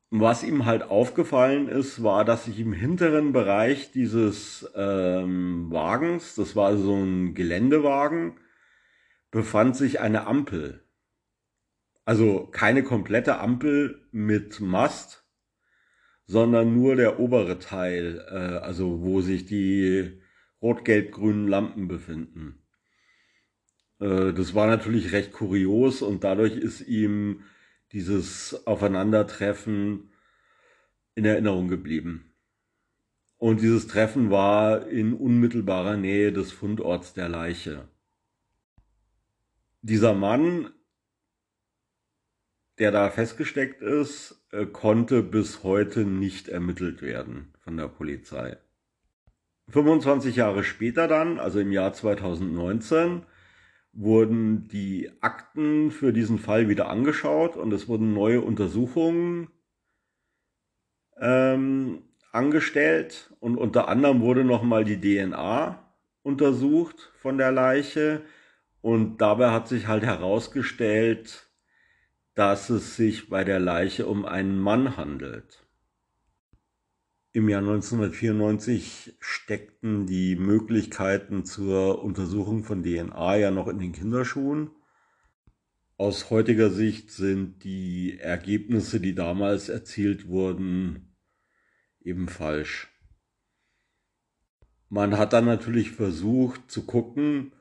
Was 0.10 0.44
ihm 0.44 0.66
halt 0.66 0.84
aufgefallen 0.84 1.70
ist, 1.70 2.04
war, 2.04 2.26
dass 2.26 2.44
sich 2.44 2.60
im 2.60 2.74
hinteren 2.74 3.32
Bereich 3.32 3.94
dieses 3.94 4.70
ähm, 4.76 5.72
Wagens, 5.72 6.36
das 6.36 6.58
war 6.58 6.76
so 6.76 6.96
ein 6.96 7.34
Geländewagen, 7.34 8.38
befand 9.32 9.78
sich 9.78 10.02
eine 10.02 10.28
Ampel. 10.28 10.84
Also 12.04 12.48
keine 12.52 12.84
komplette 12.84 13.40
Ampel 13.40 14.06
mit 14.12 14.60
Mast, 14.60 15.27
sondern 16.28 16.74
nur 16.76 16.96
der 16.96 17.20
obere 17.20 17.60
Teil, 17.60 18.24
äh, 18.30 18.58
also 18.64 19.02
wo 19.02 19.22
sich 19.22 19.46
die 19.46 20.22
rot-gelb-grünen 20.62 21.48
Lampen 21.48 21.88
befinden. 21.88 22.62
Äh, 24.00 24.34
das 24.34 24.54
war 24.54 24.68
natürlich 24.68 25.12
recht 25.12 25.32
kurios 25.34 26.02
und 26.02 26.24
dadurch 26.24 26.56
ist 26.56 26.82
ihm 26.82 27.44
dieses 27.94 28.68
Aufeinandertreffen 28.68 30.12
in 31.16 31.26
Erinnerung 31.26 31.68
geblieben. 31.68 32.34
Und 33.38 33.62
dieses 33.62 33.88
Treffen 33.88 34.30
war 34.30 34.88
in 34.88 35.14
unmittelbarer 35.14 35.98
Nähe 35.98 36.32
des 36.32 36.52
Fundorts 36.52 37.14
der 37.14 37.30
Leiche 37.30 37.88
dieser 39.88 40.14
Mann, 40.14 40.74
der 42.78 42.92
da 42.92 43.10
festgesteckt 43.10 43.82
ist, 43.82 44.37
konnte 44.72 45.24
bis 45.24 45.64
heute 45.64 46.02
nicht 46.02 46.48
ermittelt 46.48 47.02
werden 47.02 47.54
von 47.60 47.78
der 47.78 47.88
Polizei. 47.88 48.58
25 49.70 50.38
Jahre 50.38 50.64
später 50.64 51.08
dann, 51.08 51.40
also 51.40 51.60
im 51.60 51.72
Jahr 51.72 51.94
2019, 51.94 53.24
wurden 53.92 54.68
die 54.68 55.12
Akten 55.22 55.92
für 55.92 56.14
diesen 56.14 56.40
Fall 56.40 56.70
wieder 56.70 56.90
angeschaut 56.90 57.58
und 57.58 57.74
es 57.74 57.88
wurden 57.88 58.14
neue 58.14 58.42
Untersuchungen 58.42 59.50
ähm, 61.20 62.04
angestellt 62.32 63.34
und 63.40 63.58
unter 63.58 63.88
anderem 63.88 64.22
wurde 64.22 64.44
nochmal 64.44 64.86
die 64.86 65.02
DNA 65.02 65.84
untersucht 66.22 67.12
von 67.18 67.38
der 67.38 67.52
Leiche 67.52 68.22
und 68.82 69.18
dabei 69.18 69.52
hat 69.52 69.68
sich 69.68 69.88
halt 69.88 70.04
herausgestellt, 70.04 71.47
dass 72.38 72.70
es 72.70 72.96
sich 72.96 73.30
bei 73.30 73.44
der 73.44 73.60
Leiche 73.60 74.06
um 74.06 74.24
einen 74.24 74.60
Mann 74.60 74.96
handelt. 74.96 75.66
Im 77.32 77.50
Jahr 77.50 77.62
1994 77.62 79.18
steckten 79.20 80.06
die 80.06 80.36
Möglichkeiten 80.36 81.46
zur 81.46 82.04
Untersuchung 82.04 82.64
von 82.64 82.84
DNA 82.84 83.38
ja 83.38 83.50
noch 83.50 83.68
in 83.68 83.80
den 83.80 83.92
Kinderschuhen. 83.92 84.70
Aus 85.98 86.30
heutiger 86.30 86.70
Sicht 86.70 87.10
sind 87.10 87.64
die 87.64 88.20
Ergebnisse, 88.20 89.00
die 89.00 89.16
damals 89.16 89.68
erzielt 89.68 90.28
wurden, 90.28 91.16
eben 92.02 92.28
falsch. 92.28 92.88
Man 94.90 95.18
hat 95.18 95.34
dann 95.34 95.46
natürlich 95.46 95.90
versucht 95.90 96.70
zu 96.70 96.86
gucken, 96.86 97.54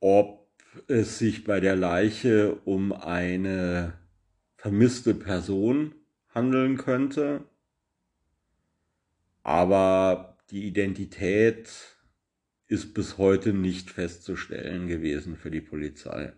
ob 0.00 0.43
es 0.88 1.18
sich 1.18 1.44
bei 1.44 1.60
der 1.60 1.76
Leiche 1.76 2.54
um 2.64 2.92
eine 2.92 3.94
vermisste 4.56 5.14
Person 5.14 5.94
handeln 6.34 6.76
könnte. 6.76 7.44
Aber 9.42 10.38
die 10.50 10.66
Identität 10.66 11.68
ist 12.66 12.94
bis 12.94 13.18
heute 13.18 13.52
nicht 13.52 13.90
festzustellen 13.90 14.88
gewesen 14.88 15.36
für 15.36 15.50
die 15.50 15.60
Polizei. 15.60 16.32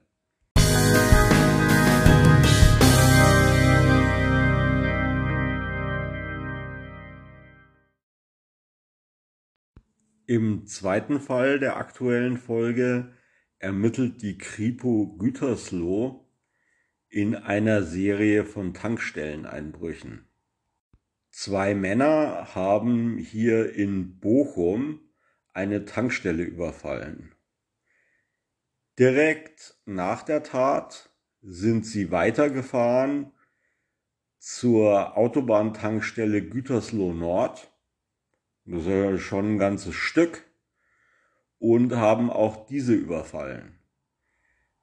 Im 10.28 10.66
zweiten 10.66 11.20
Fall 11.20 11.61
der 11.61 11.76
aktuellen 11.76 12.37
Folge 12.37 13.12
ermittelt 13.59 14.22
die 14.22 14.38
Kripo 14.38 15.16
Gütersloh 15.18 16.26
in 17.09 17.34
einer 17.34 17.82
Serie 17.82 18.44
von 18.44 18.74
Tankstelleneinbrüchen. 18.74 20.28
Zwei 21.30 21.74
Männer 21.74 22.54
haben 22.54 23.18
hier 23.18 23.74
in 23.74 24.18
Bochum 24.18 25.00
eine 25.52 25.84
Tankstelle 25.84 26.42
überfallen. 26.42 27.34
Direkt 28.98 29.76
nach 29.84 30.22
der 30.22 30.42
Tat 30.42 31.11
sind 31.42 31.84
sie 31.84 32.11
weitergefahren 32.11 33.32
zur 34.38 35.16
Autobahntankstelle 35.16 36.48
Gütersloh 36.48 37.12
Nord. 37.12 37.70
Das 38.64 38.82
ist 38.82 38.88
ja 38.88 39.18
schon 39.18 39.54
ein 39.54 39.59
ganzes 39.59 39.94
Stück. 39.94 40.45
Und 41.59 41.96
haben 41.96 42.30
auch 42.30 42.66
diese 42.66 42.94
überfallen. 42.94 43.78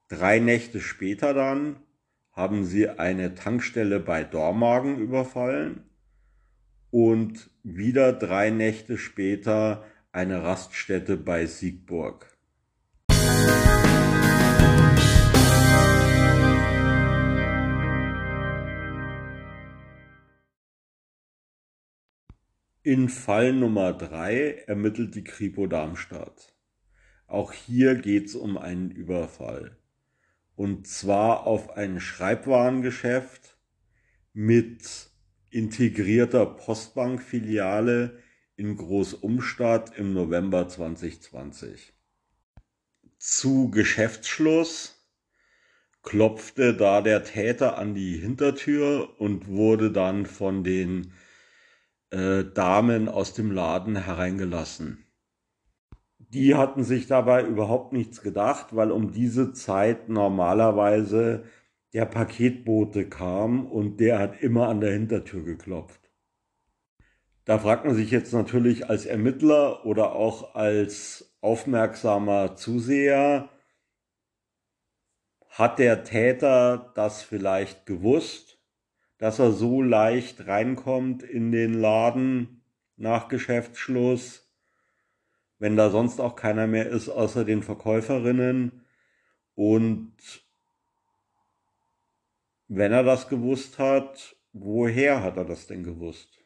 Drei 0.08 0.38
Nächte 0.38 0.80
später 0.80 1.32
dann 1.34 1.76
haben 2.32 2.64
sie 2.64 2.88
eine 2.88 3.34
Tankstelle 3.34 4.00
bei 4.00 4.24
Dormagen 4.24 4.98
überfallen 4.98 5.84
und 6.90 7.50
wieder 7.62 8.12
drei 8.12 8.50
Nächte 8.50 8.98
später 8.98 9.84
eine 10.12 10.42
Raststätte 10.42 11.16
bei 11.16 11.46
Siegburg. 11.46 12.36
In 22.82 23.08
Fall 23.08 23.54
Nummer 23.54 23.92
drei 23.94 24.62
ermittelt 24.66 25.14
die 25.14 25.24
Kripo 25.24 25.66
Darmstadt. 25.66 26.53
Auch 27.34 27.52
hier 27.52 27.96
geht's 27.96 28.36
um 28.36 28.56
einen 28.56 28.92
Überfall. 28.92 29.76
Und 30.54 30.86
zwar 30.86 31.48
auf 31.48 31.76
ein 31.76 31.98
Schreibwarengeschäft 31.98 33.56
mit 34.32 35.10
integrierter 35.50 36.46
Postbankfiliale 36.46 38.22
in 38.54 38.76
Großumstadt 38.76 39.98
im 39.98 40.12
November 40.12 40.68
2020. 40.68 41.92
Zu 43.18 43.68
Geschäftsschluss 43.72 45.04
klopfte 46.04 46.72
da 46.72 47.02
der 47.02 47.24
Täter 47.24 47.78
an 47.78 47.96
die 47.96 48.16
Hintertür 48.16 49.20
und 49.20 49.48
wurde 49.48 49.90
dann 49.90 50.26
von 50.26 50.62
den 50.62 51.12
äh, 52.10 52.44
Damen 52.44 53.08
aus 53.08 53.34
dem 53.34 53.50
Laden 53.50 53.96
hereingelassen. 53.96 55.03
Die 56.34 56.54
hatten 56.54 56.84
sich 56.84 57.06
dabei 57.06 57.44
überhaupt 57.44 57.92
nichts 57.92 58.20
gedacht, 58.20 58.76
weil 58.76 58.90
um 58.90 59.12
diese 59.12 59.52
Zeit 59.52 60.08
normalerweise 60.08 61.44
der 61.92 62.04
Paketbote 62.04 63.08
kam 63.08 63.66
und 63.66 63.98
der 64.00 64.18
hat 64.18 64.42
immer 64.42 64.68
an 64.68 64.80
der 64.80 64.92
Hintertür 64.92 65.44
geklopft. 65.44 66.10
Da 67.44 67.58
fragt 67.58 67.84
man 67.84 67.94
sich 67.94 68.10
jetzt 68.10 68.32
natürlich 68.32 68.90
als 68.90 69.06
Ermittler 69.06 69.86
oder 69.86 70.12
auch 70.12 70.54
als 70.54 71.36
aufmerksamer 71.40 72.56
Zuseher, 72.56 73.48
hat 75.48 75.78
der 75.78 76.04
Täter 76.04 76.92
das 76.94 77.22
vielleicht 77.22 77.86
gewusst 77.86 78.54
dass 79.18 79.38
er 79.38 79.52
so 79.52 79.80
leicht 79.82 80.46
reinkommt 80.48 81.22
in 81.22 81.52
den 81.52 81.74
Laden 81.74 82.62
nach 82.96 83.28
Geschäftsschluss, 83.28 84.43
wenn 85.64 85.78
da 85.78 85.88
sonst 85.88 86.20
auch 86.20 86.36
keiner 86.36 86.66
mehr 86.66 86.90
ist 86.90 87.08
außer 87.08 87.42
den 87.46 87.62
Verkäuferinnen. 87.62 88.84
Und 89.54 90.12
wenn 92.68 92.92
er 92.92 93.02
das 93.02 93.30
gewusst 93.30 93.78
hat, 93.78 94.36
woher 94.52 95.22
hat 95.22 95.38
er 95.38 95.46
das 95.46 95.66
denn 95.66 95.82
gewusst? 95.82 96.38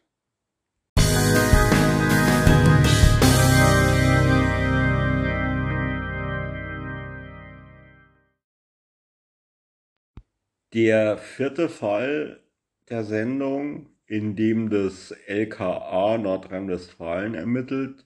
Der 10.73 11.19
vierte 11.19 11.69
Fall 11.69 12.41
der 12.89 13.03
Sendung, 13.03 13.89
in 14.07 14.37
dem 14.37 14.71
das 14.71 15.13
LKA 15.27 16.19
Nordrhein-Westfalen 16.19 17.35
ermittelt, 17.35 18.05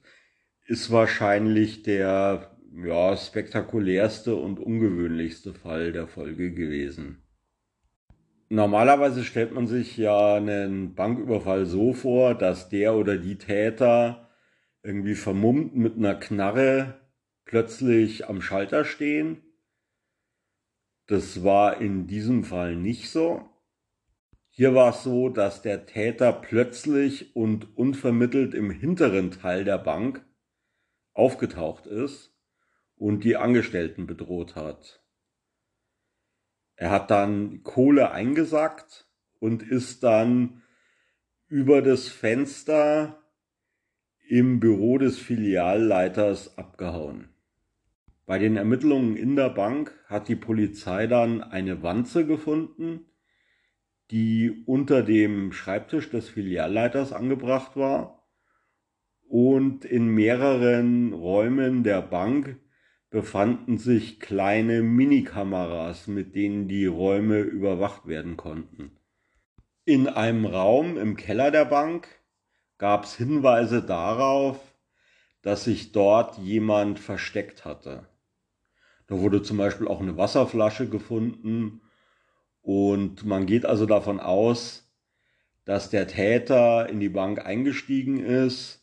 ist 0.65 0.91
wahrscheinlich 0.91 1.83
der 1.83 2.55
ja, 2.75 3.15
spektakulärste 3.15 4.35
und 4.35 4.59
ungewöhnlichste 4.59 5.53
Fall 5.53 5.91
der 5.91 6.07
Folge 6.07 6.51
gewesen. 6.51 7.23
Normalerweise 8.49 9.23
stellt 9.23 9.51
man 9.51 9.67
sich 9.67 9.97
ja 9.97 10.35
einen 10.35 10.95
Banküberfall 10.95 11.65
so 11.65 11.93
vor, 11.93 12.35
dass 12.35 12.69
der 12.69 12.95
oder 12.95 13.17
die 13.17 13.37
Täter 13.37 14.29
irgendwie 14.83 15.15
vermummt 15.15 15.75
mit 15.75 15.97
einer 15.97 16.15
Knarre 16.15 16.99
plötzlich 17.45 18.27
am 18.27 18.41
Schalter 18.41 18.85
stehen. 18.85 19.41
Das 21.07 21.43
war 21.43 21.81
in 21.81 22.07
diesem 22.07 22.43
Fall 22.43 22.75
nicht 22.75 23.09
so. 23.09 23.49
Hier 24.49 24.75
war 24.75 24.91
es 24.91 25.03
so, 25.03 25.29
dass 25.29 25.61
der 25.61 25.85
Täter 25.85 26.31
plötzlich 26.31 27.35
und 27.35 27.75
unvermittelt 27.75 28.53
im 28.53 28.69
hinteren 28.69 29.31
Teil 29.31 29.63
der 29.65 29.79
Bank 29.79 30.23
aufgetaucht 31.13 31.85
ist 31.85 32.33
und 32.95 33.23
die 33.23 33.37
Angestellten 33.37 34.07
bedroht 34.07 34.55
hat. 34.55 35.03
Er 36.75 36.89
hat 36.89 37.11
dann 37.11 37.63
Kohle 37.63 38.11
eingesackt 38.11 39.07
und 39.39 39.63
ist 39.63 40.03
dann 40.03 40.63
über 41.47 41.81
das 41.81 42.07
Fenster 42.07 43.21
im 44.27 44.59
Büro 44.59 44.97
des 44.97 45.19
Filialleiters 45.19 46.57
abgehauen. 46.57 47.29
Bei 48.25 48.39
den 48.39 48.55
Ermittlungen 48.55 49.17
in 49.17 49.35
der 49.35 49.49
Bank 49.49 49.93
hat 50.07 50.29
die 50.29 50.35
Polizei 50.35 51.07
dann 51.07 51.43
eine 51.43 51.83
Wanze 51.83 52.25
gefunden, 52.25 53.05
die 54.11 54.63
unter 54.65 55.03
dem 55.03 55.51
Schreibtisch 55.51 56.09
des 56.09 56.29
Filialleiters 56.29 57.11
angebracht 57.11 57.75
war 57.75 58.22
und 59.33 59.83
in 59.83 60.09
mehreren 60.09 61.11
Räumen 61.11 61.83
der 61.83 62.03
Bank 62.03 62.59
befanden 63.09 63.79
sich 63.79 64.19
kleine 64.19 64.83
Minikameras, 64.83 66.05
mit 66.05 66.35
denen 66.35 66.67
die 66.67 66.85
Räume 66.85 67.39
überwacht 67.39 68.05
werden 68.05 68.37
konnten. 68.37 68.91
In 69.85 70.07
einem 70.07 70.45
Raum 70.45 70.99
im 70.99 71.15
Keller 71.15 71.49
der 71.49 71.65
Bank 71.65 72.07
gab 72.77 73.05
es 73.05 73.15
Hinweise 73.15 73.81
darauf, 73.81 74.59
dass 75.41 75.63
sich 75.63 75.93
dort 75.93 76.37
jemand 76.37 76.99
versteckt 76.99 77.65
hatte. 77.65 78.07
Da 79.07 79.17
wurde 79.17 79.41
zum 79.41 79.57
Beispiel 79.57 79.87
auch 79.87 79.99
eine 79.99 80.15
Wasserflasche 80.15 80.87
gefunden 80.87 81.81
und 82.61 83.25
man 83.25 83.47
geht 83.47 83.65
also 83.65 83.87
davon 83.87 84.19
aus, 84.19 84.93
dass 85.65 85.89
der 85.89 86.07
Täter 86.07 86.87
in 86.87 86.99
die 86.99 87.09
Bank 87.09 87.43
eingestiegen 87.43 88.23
ist, 88.23 88.82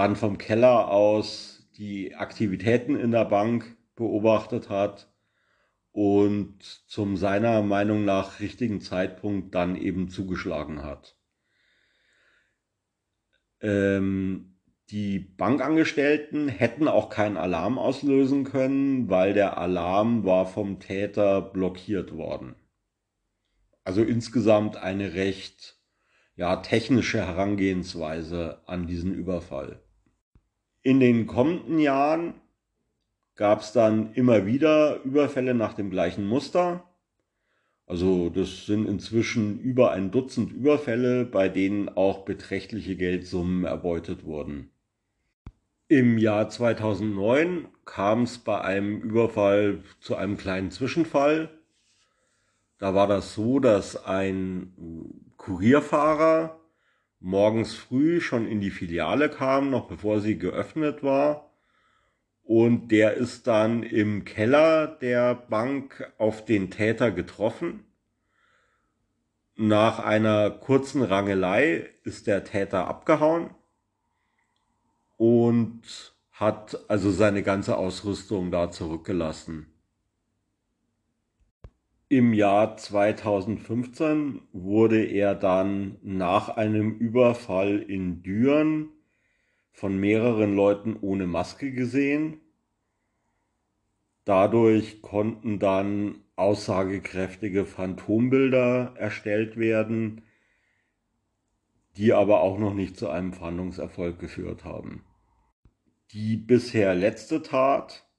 dann 0.00 0.16
vom 0.16 0.38
Keller 0.38 0.90
aus 0.90 1.68
die 1.76 2.14
Aktivitäten 2.14 2.96
in 2.96 3.10
der 3.10 3.26
Bank 3.26 3.76
beobachtet 3.96 4.70
hat 4.70 5.12
und 5.92 6.62
zum 6.62 7.18
seiner 7.18 7.60
Meinung 7.60 8.06
nach 8.06 8.40
richtigen 8.40 8.80
Zeitpunkt 8.80 9.54
dann 9.54 9.76
eben 9.76 10.08
zugeschlagen 10.08 10.82
hat. 10.82 11.18
Ähm, 13.60 14.56
die 14.88 15.18
Bankangestellten 15.18 16.48
hätten 16.48 16.88
auch 16.88 17.10
keinen 17.10 17.36
Alarm 17.36 17.78
auslösen 17.78 18.44
können, 18.44 19.10
weil 19.10 19.34
der 19.34 19.58
Alarm 19.58 20.24
war 20.24 20.46
vom 20.46 20.80
Täter 20.80 21.42
blockiert 21.42 22.16
worden. 22.16 22.54
Also 23.84 24.02
insgesamt 24.02 24.78
eine 24.78 25.12
recht 25.12 25.78
ja, 26.36 26.56
technische 26.56 27.18
Herangehensweise 27.18 28.62
an 28.64 28.86
diesen 28.86 29.12
Überfall. 29.12 29.82
In 30.82 31.00
den 31.00 31.26
kommenden 31.26 31.78
Jahren 31.78 32.34
gab 33.34 33.60
es 33.60 33.72
dann 33.72 34.14
immer 34.14 34.46
wieder 34.46 35.02
Überfälle 35.02 35.54
nach 35.54 35.74
dem 35.74 35.90
gleichen 35.90 36.26
Muster. 36.26 36.84
Also 37.86 38.30
das 38.30 38.66
sind 38.66 38.86
inzwischen 38.86 39.58
über 39.60 39.90
ein 39.90 40.10
Dutzend 40.10 40.52
Überfälle, 40.52 41.24
bei 41.24 41.48
denen 41.48 41.88
auch 41.88 42.24
beträchtliche 42.24 42.96
Geldsummen 42.96 43.64
erbeutet 43.64 44.24
wurden. 44.24 44.70
Im 45.88 46.18
Jahr 46.18 46.48
2009 46.48 47.66
kam 47.84 48.22
es 48.22 48.38
bei 48.38 48.60
einem 48.60 49.00
Überfall 49.00 49.82
zu 50.00 50.14
einem 50.14 50.36
kleinen 50.36 50.70
Zwischenfall. 50.70 51.50
Da 52.78 52.94
war 52.94 53.08
das 53.08 53.34
so, 53.34 53.58
dass 53.58 54.06
ein 54.06 54.72
Kurierfahrer 55.36 56.59
morgens 57.20 57.74
früh 57.74 58.20
schon 58.20 58.46
in 58.46 58.60
die 58.60 58.70
Filiale 58.70 59.28
kam, 59.28 59.70
noch 59.70 59.86
bevor 59.86 60.20
sie 60.20 60.38
geöffnet 60.38 61.02
war. 61.02 61.50
Und 62.42 62.88
der 62.88 63.14
ist 63.14 63.46
dann 63.46 63.84
im 63.84 64.24
Keller 64.24 64.88
der 64.88 65.34
Bank 65.34 66.12
auf 66.18 66.44
den 66.44 66.70
Täter 66.70 67.12
getroffen. 67.12 67.84
Nach 69.54 69.98
einer 70.00 70.50
kurzen 70.50 71.02
Rangelei 71.02 71.90
ist 72.02 72.26
der 72.26 72.44
Täter 72.44 72.88
abgehauen 72.88 73.50
und 75.18 76.14
hat 76.32 76.78
also 76.88 77.10
seine 77.10 77.42
ganze 77.42 77.76
Ausrüstung 77.76 78.50
da 78.50 78.70
zurückgelassen. 78.70 79.66
Im 82.12 82.34
Jahr 82.34 82.76
2015 82.76 84.40
wurde 84.52 85.04
er 85.04 85.36
dann 85.36 85.96
nach 86.02 86.48
einem 86.48 86.98
Überfall 86.98 87.78
in 87.78 88.24
Düren 88.24 88.88
von 89.70 89.96
mehreren 89.96 90.56
Leuten 90.56 90.96
ohne 91.00 91.28
Maske 91.28 91.70
gesehen. 91.70 92.40
Dadurch 94.24 95.02
konnten 95.02 95.60
dann 95.60 96.24
aussagekräftige 96.34 97.64
Phantombilder 97.64 98.94
erstellt 98.96 99.56
werden, 99.56 100.22
die 101.96 102.12
aber 102.12 102.40
auch 102.40 102.58
noch 102.58 102.74
nicht 102.74 102.96
zu 102.96 103.08
einem 103.08 103.32
Fahndungserfolg 103.32 104.18
geführt 104.18 104.64
haben. 104.64 105.04
Die 106.10 106.36
bisher 106.36 106.96
letzte 106.96 107.40
Tat 107.42 108.09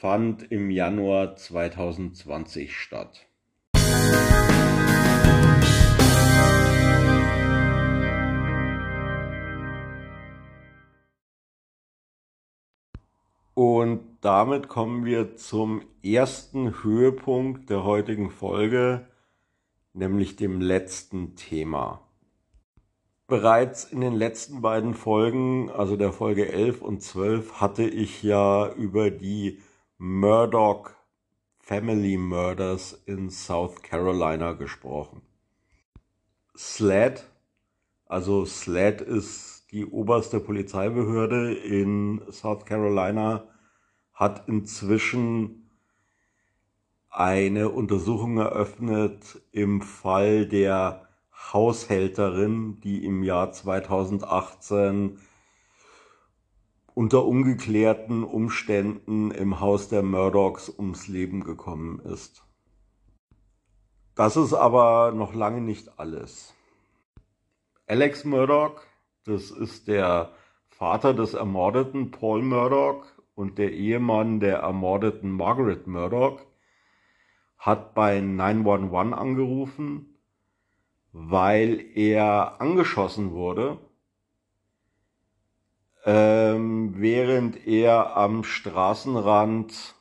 fand 0.00 0.52
im 0.52 0.70
Januar 0.70 1.34
2020 1.34 2.76
statt. 2.76 3.26
Und 13.54 14.18
damit 14.20 14.68
kommen 14.68 15.04
wir 15.04 15.34
zum 15.34 15.82
ersten 16.04 16.84
Höhepunkt 16.84 17.68
der 17.68 17.82
heutigen 17.82 18.30
Folge, 18.30 19.08
nämlich 19.94 20.36
dem 20.36 20.60
letzten 20.60 21.34
Thema. 21.34 22.02
Bereits 23.26 23.82
in 23.82 24.00
den 24.00 24.14
letzten 24.14 24.62
beiden 24.62 24.94
Folgen, 24.94 25.70
also 25.70 25.96
der 25.96 26.12
Folge 26.12 26.52
11 26.52 26.82
und 26.82 27.02
12, 27.02 27.60
hatte 27.60 27.82
ich 27.82 28.22
ja 28.22 28.72
über 28.74 29.10
die 29.10 29.58
Murdoch 30.00 30.90
Family 31.58 32.16
Murders 32.16 33.02
in 33.06 33.30
South 33.30 33.82
Carolina 33.82 34.52
gesprochen. 34.52 35.22
SLAD, 36.54 37.24
also 38.06 38.44
SLAD 38.44 39.00
ist 39.00 39.72
die 39.72 39.84
oberste 39.84 40.38
Polizeibehörde 40.38 41.52
in 41.52 42.22
South 42.30 42.64
Carolina, 42.64 43.48
hat 44.12 44.46
inzwischen 44.46 45.68
eine 47.10 47.68
Untersuchung 47.68 48.38
eröffnet 48.38 49.42
im 49.50 49.82
Fall 49.82 50.46
der 50.46 51.08
Haushälterin, 51.52 52.78
die 52.82 53.04
im 53.04 53.24
Jahr 53.24 53.50
2018 53.50 55.18
unter 56.98 57.24
ungeklärten 57.26 58.24
Umständen 58.24 59.30
im 59.30 59.60
Haus 59.60 59.88
der 59.88 60.02
Murdochs 60.02 60.68
ums 60.68 61.06
Leben 61.06 61.44
gekommen 61.44 62.00
ist. 62.00 62.42
Das 64.16 64.36
ist 64.36 64.52
aber 64.52 65.12
noch 65.12 65.32
lange 65.32 65.60
nicht 65.60 66.00
alles. 66.00 66.56
Alex 67.86 68.24
Murdoch, 68.24 68.80
das 69.26 69.52
ist 69.52 69.86
der 69.86 70.32
Vater 70.70 71.14
des 71.14 71.34
ermordeten 71.34 72.10
Paul 72.10 72.42
Murdoch 72.42 73.06
und 73.36 73.58
der 73.58 73.70
Ehemann 73.70 74.40
der 74.40 74.58
ermordeten 74.58 75.30
Margaret 75.30 75.86
Murdoch, 75.86 76.40
hat 77.58 77.94
bei 77.94 78.20
911 78.20 79.12
angerufen, 79.16 80.18
weil 81.12 81.78
er 81.94 82.60
angeschossen 82.60 83.30
wurde 83.30 83.78
ähm, 86.08 86.94
während 86.96 87.66
er 87.66 88.16
am 88.16 88.42
Straßenrand 88.42 89.94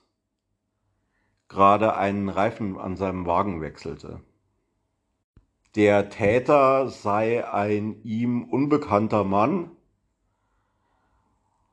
gerade 1.49 1.97
einen 1.97 2.29
Reifen 2.29 2.77
an 2.77 2.95
seinem 2.95 3.25
Wagen 3.25 3.59
wechselte. 3.59 4.21
Der 5.75 6.07
Täter 6.09 6.87
sei 6.87 7.45
ein 7.45 8.01
ihm 8.03 8.45
unbekannter 8.45 9.25
Mann, 9.25 9.69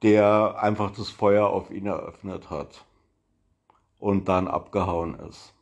der 0.02 0.60
einfach 0.60 0.90
das 0.90 1.10
Feuer 1.10 1.46
auf 1.46 1.70
ihn 1.70 1.86
eröffnet 1.86 2.50
hat 2.50 2.84
und 4.00 4.28
dann 4.28 4.48
abgehauen 4.48 5.14
ist. 5.14 5.54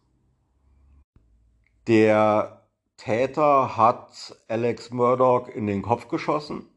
Der 1.89 2.63
Täter 2.97 3.77
hat 3.77 4.35
Alex 4.49 4.91
Murdoch 4.93 5.49
in 5.49 5.67
den 5.67 5.83
Kopf 5.83 6.09
geschossen 6.09 6.72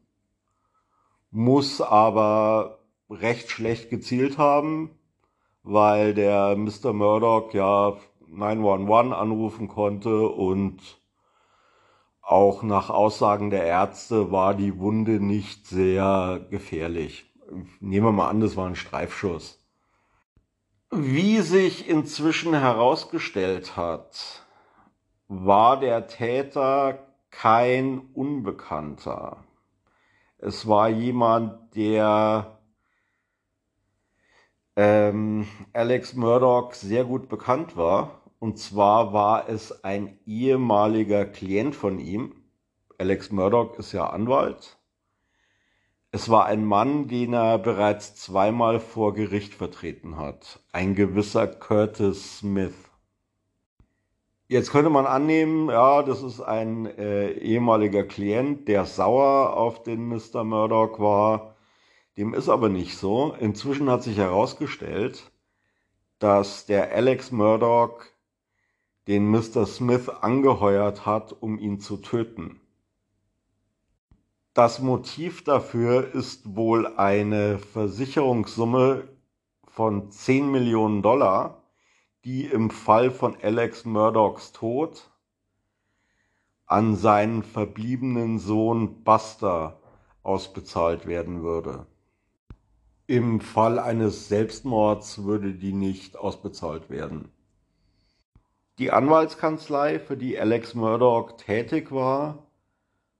muss 1.30 1.80
aber 1.80 2.78
recht 3.10 3.50
schlecht 3.50 3.90
gezielt 3.90 4.38
haben, 4.38 4.90
weil 5.62 6.14
der 6.14 6.56
Mr. 6.56 6.92
Murdoch 6.92 7.52
ja 7.54 7.96
911 8.28 9.12
anrufen 9.12 9.68
konnte 9.68 10.28
und 10.28 11.00
auch 12.20 12.64
nach 12.64 12.90
Aussagen 12.90 13.50
der 13.50 13.64
Ärzte 13.64 14.32
war 14.32 14.54
die 14.54 14.78
Wunde 14.78 15.20
nicht 15.20 15.66
sehr 15.66 16.44
gefährlich. 16.50 17.32
Nehmen 17.78 18.06
wir 18.06 18.12
mal 18.12 18.28
an, 18.28 18.40
das 18.40 18.56
war 18.56 18.66
ein 18.66 18.74
Streifschuss. 18.74 19.64
Wie 20.90 21.40
sich 21.40 21.88
inzwischen 21.88 22.54
herausgestellt 22.54 23.76
hat, 23.76 24.44
war 25.28 25.78
der 25.78 26.08
Täter 26.08 26.98
kein 27.30 28.00
Unbekannter. 28.14 29.45
Es 30.38 30.68
war 30.68 30.88
jemand, 30.88 31.74
der 31.74 32.58
ähm, 34.76 35.48
Alex 35.72 36.14
Murdoch 36.14 36.74
sehr 36.74 37.04
gut 37.04 37.28
bekannt 37.28 37.76
war. 37.76 38.22
Und 38.38 38.58
zwar 38.58 39.12
war 39.12 39.48
es 39.48 39.82
ein 39.84 40.18
ehemaliger 40.26 41.24
Klient 41.24 41.74
von 41.74 41.98
ihm. 41.98 42.44
Alex 42.98 43.30
Murdoch 43.32 43.78
ist 43.78 43.92
ja 43.92 44.08
Anwalt. 44.10 44.78
Es 46.12 46.28
war 46.28 46.46
ein 46.46 46.64
Mann, 46.64 47.08
den 47.08 47.32
er 47.32 47.58
bereits 47.58 48.14
zweimal 48.14 48.80
vor 48.80 49.14
Gericht 49.14 49.54
vertreten 49.54 50.16
hat. 50.16 50.60
Ein 50.72 50.94
gewisser 50.94 51.46
Curtis 51.46 52.38
Smith. 52.38 52.85
Jetzt 54.48 54.70
könnte 54.70 54.90
man 54.90 55.06
annehmen, 55.06 55.68
ja, 55.70 56.02
das 56.04 56.22
ist 56.22 56.40
ein 56.40 56.86
äh, 56.86 57.32
ehemaliger 57.32 58.04
Klient, 58.04 58.68
der 58.68 58.84
sauer 58.84 59.56
auf 59.56 59.82
den 59.82 60.06
Mr. 60.08 60.44
Murdoch 60.44 61.00
war. 61.00 61.56
Dem 62.16 62.32
ist 62.32 62.48
aber 62.48 62.68
nicht 62.68 62.96
so. 62.96 63.34
Inzwischen 63.40 63.90
hat 63.90 64.04
sich 64.04 64.18
herausgestellt, 64.18 65.32
dass 66.20 66.64
der 66.64 66.92
Alex 66.94 67.32
Murdoch 67.32 68.04
den 69.08 69.28
Mr. 69.28 69.66
Smith 69.66 70.08
angeheuert 70.08 71.06
hat, 71.06 71.34
um 71.40 71.58
ihn 71.58 71.80
zu 71.80 71.96
töten. 71.96 72.60
Das 74.54 74.80
Motiv 74.80 75.42
dafür 75.42 76.14
ist 76.14 76.56
wohl 76.56 76.86
eine 76.96 77.58
Versicherungssumme 77.58 79.08
von 79.66 80.10
10 80.10 80.50
Millionen 80.50 81.02
Dollar, 81.02 81.62
die 82.26 82.44
im 82.44 82.70
Fall 82.70 83.12
von 83.12 83.36
Alex 83.40 83.84
Murdochs 83.84 84.50
Tod 84.50 85.12
an 86.66 86.96
seinen 86.96 87.44
verbliebenen 87.44 88.40
Sohn 88.40 89.04
Buster 89.04 89.80
ausbezahlt 90.24 91.06
werden 91.06 91.44
würde. 91.44 91.86
Im 93.06 93.40
Fall 93.40 93.78
eines 93.78 94.26
Selbstmords 94.28 95.22
würde 95.22 95.54
die 95.54 95.72
nicht 95.72 96.16
ausbezahlt 96.16 96.90
werden. 96.90 97.28
Die 98.80 98.90
Anwaltskanzlei, 98.90 100.00
für 100.00 100.16
die 100.16 100.36
Alex 100.36 100.74
Murdoch 100.74 101.36
tätig 101.36 101.92
war, 101.92 102.48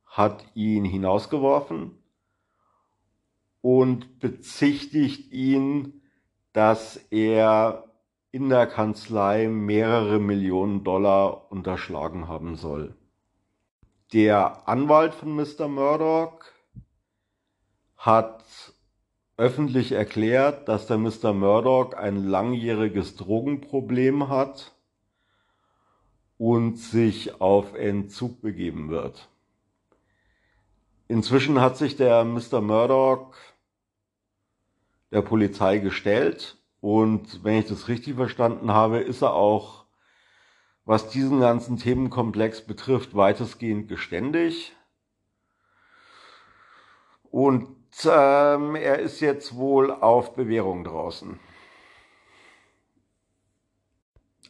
hat 0.04 0.44
ihn 0.54 0.84
hinausgeworfen 0.84 1.92
und 3.60 4.18
bezichtigt 4.18 5.30
ihn, 5.30 6.02
dass 6.52 6.96
er 7.10 7.85
in 8.36 8.50
der 8.50 8.66
Kanzlei 8.66 9.48
mehrere 9.48 10.18
Millionen 10.18 10.84
Dollar 10.84 11.50
unterschlagen 11.50 12.28
haben 12.28 12.56
soll. 12.56 12.94
Der 14.12 14.68
Anwalt 14.68 15.14
von 15.14 15.34
Mr. 15.34 15.68
Murdoch 15.68 16.44
hat 17.96 18.44
öffentlich 19.38 19.92
erklärt, 19.92 20.68
dass 20.68 20.86
der 20.86 20.98
Mr. 20.98 21.32
Murdoch 21.32 21.94
ein 21.94 22.24
langjähriges 22.24 23.16
Drogenproblem 23.16 24.28
hat 24.28 24.74
und 26.36 26.76
sich 26.76 27.40
auf 27.40 27.72
Entzug 27.72 28.42
begeben 28.42 28.90
wird. 28.90 29.30
Inzwischen 31.08 31.58
hat 31.62 31.78
sich 31.78 31.96
der 31.96 32.22
Mr. 32.22 32.60
Murdoch 32.60 33.32
der 35.10 35.22
Polizei 35.22 35.78
gestellt 35.78 36.58
und 36.86 37.42
wenn 37.42 37.58
ich 37.58 37.66
das 37.66 37.88
richtig 37.88 38.14
verstanden 38.14 38.70
habe, 38.70 39.00
ist 39.00 39.20
er 39.20 39.32
auch, 39.32 39.86
was 40.84 41.08
diesen 41.08 41.40
ganzen 41.40 41.78
Themenkomplex 41.78 42.64
betrifft, 42.64 43.16
weitestgehend 43.16 43.88
geständig. 43.88 44.72
Und 47.24 47.66
ähm, 48.04 48.76
er 48.76 49.00
ist 49.00 49.18
jetzt 49.18 49.56
wohl 49.56 49.90
auf 49.90 50.36
Bewährung 50.36 50.84
draußen. 50.84 51.40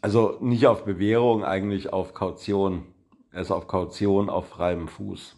Also 0.03 0.37
nicht 0.43 0.67
auf 0.67 0.85
Bewährung, 0.85 1.43
eigentlich 1.43 1.91
auf 1.91 2.13
Kaution. 2.13 2.85
Er 3.33 3.41
ist 3.41 3.51
auf 3.51 3.67
Kaution 3.67 4.29
auf 4.29 4.51
freiem 4.51 4.89
Fuß. 4.89 5.37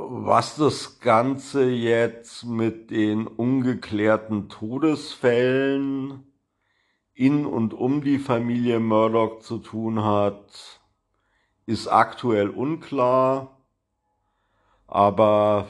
Was 0.00 0.54
das 0.54 1.00
Ganze 1.00 1.68
jetzt 1.68 2.44
mit 2.44 2.92
den 2.92 3.26
ungeklärten 3.26 4.48
Todesfällen 4.48 6.22
in 7.14 7.44
und 7.44 7.74
um 7.74 8.04
die 8.04 8.20
Familie 8.20 8.78
Murdoch 8.78 9.40
zu 9.40 9.58
tun 9.58 10.04
hat, 10.04 10.80
ist 11.66 11.88
aktuell 11.88 12.48
unklar. 12.48 13.58
Aber 14.86 15.66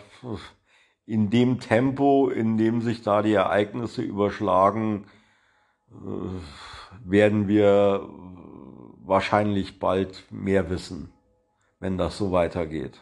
in 1.07 1.31
dem 1.31 1.59
Tempo, 1.59 2.29
in 2.29 2.59
dem 2.59 2.83
sich 2.83 3.01
da 3.01 3.22
die 3.22 3.33
Ereignisse 3.33 4.03
überschlagen, 4.03 5.07
äh, 5.91 7.01
werden 7.03 7.49
wir 7.49 8.07
wahrscheinlich 9.07 9.79
bald 9.79 10.31
mehr 10.31 10.68
wissen, 10.68 11.14
wenn 11.81 11.97
das 11.97 12.18
so 12.18 12.31
weitergeht. 12.31 13.01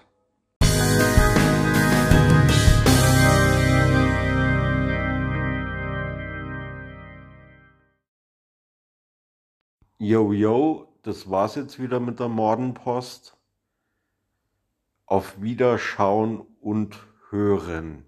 Yo, 9.99 10.35
yo, 10.35 10.93
das 11.05 11.31
war's 11.31 11.55
jetzt 11.55 11.81
wieder 11.81 12.01
mit 12.01 12.21
der 12.21 12.29
Mordenpost. 12.29 13.35
Auf 15.07 15.41
Wiederschauen 15.41 16.41
und 16.61 16.99
Hören. 17.31 18.05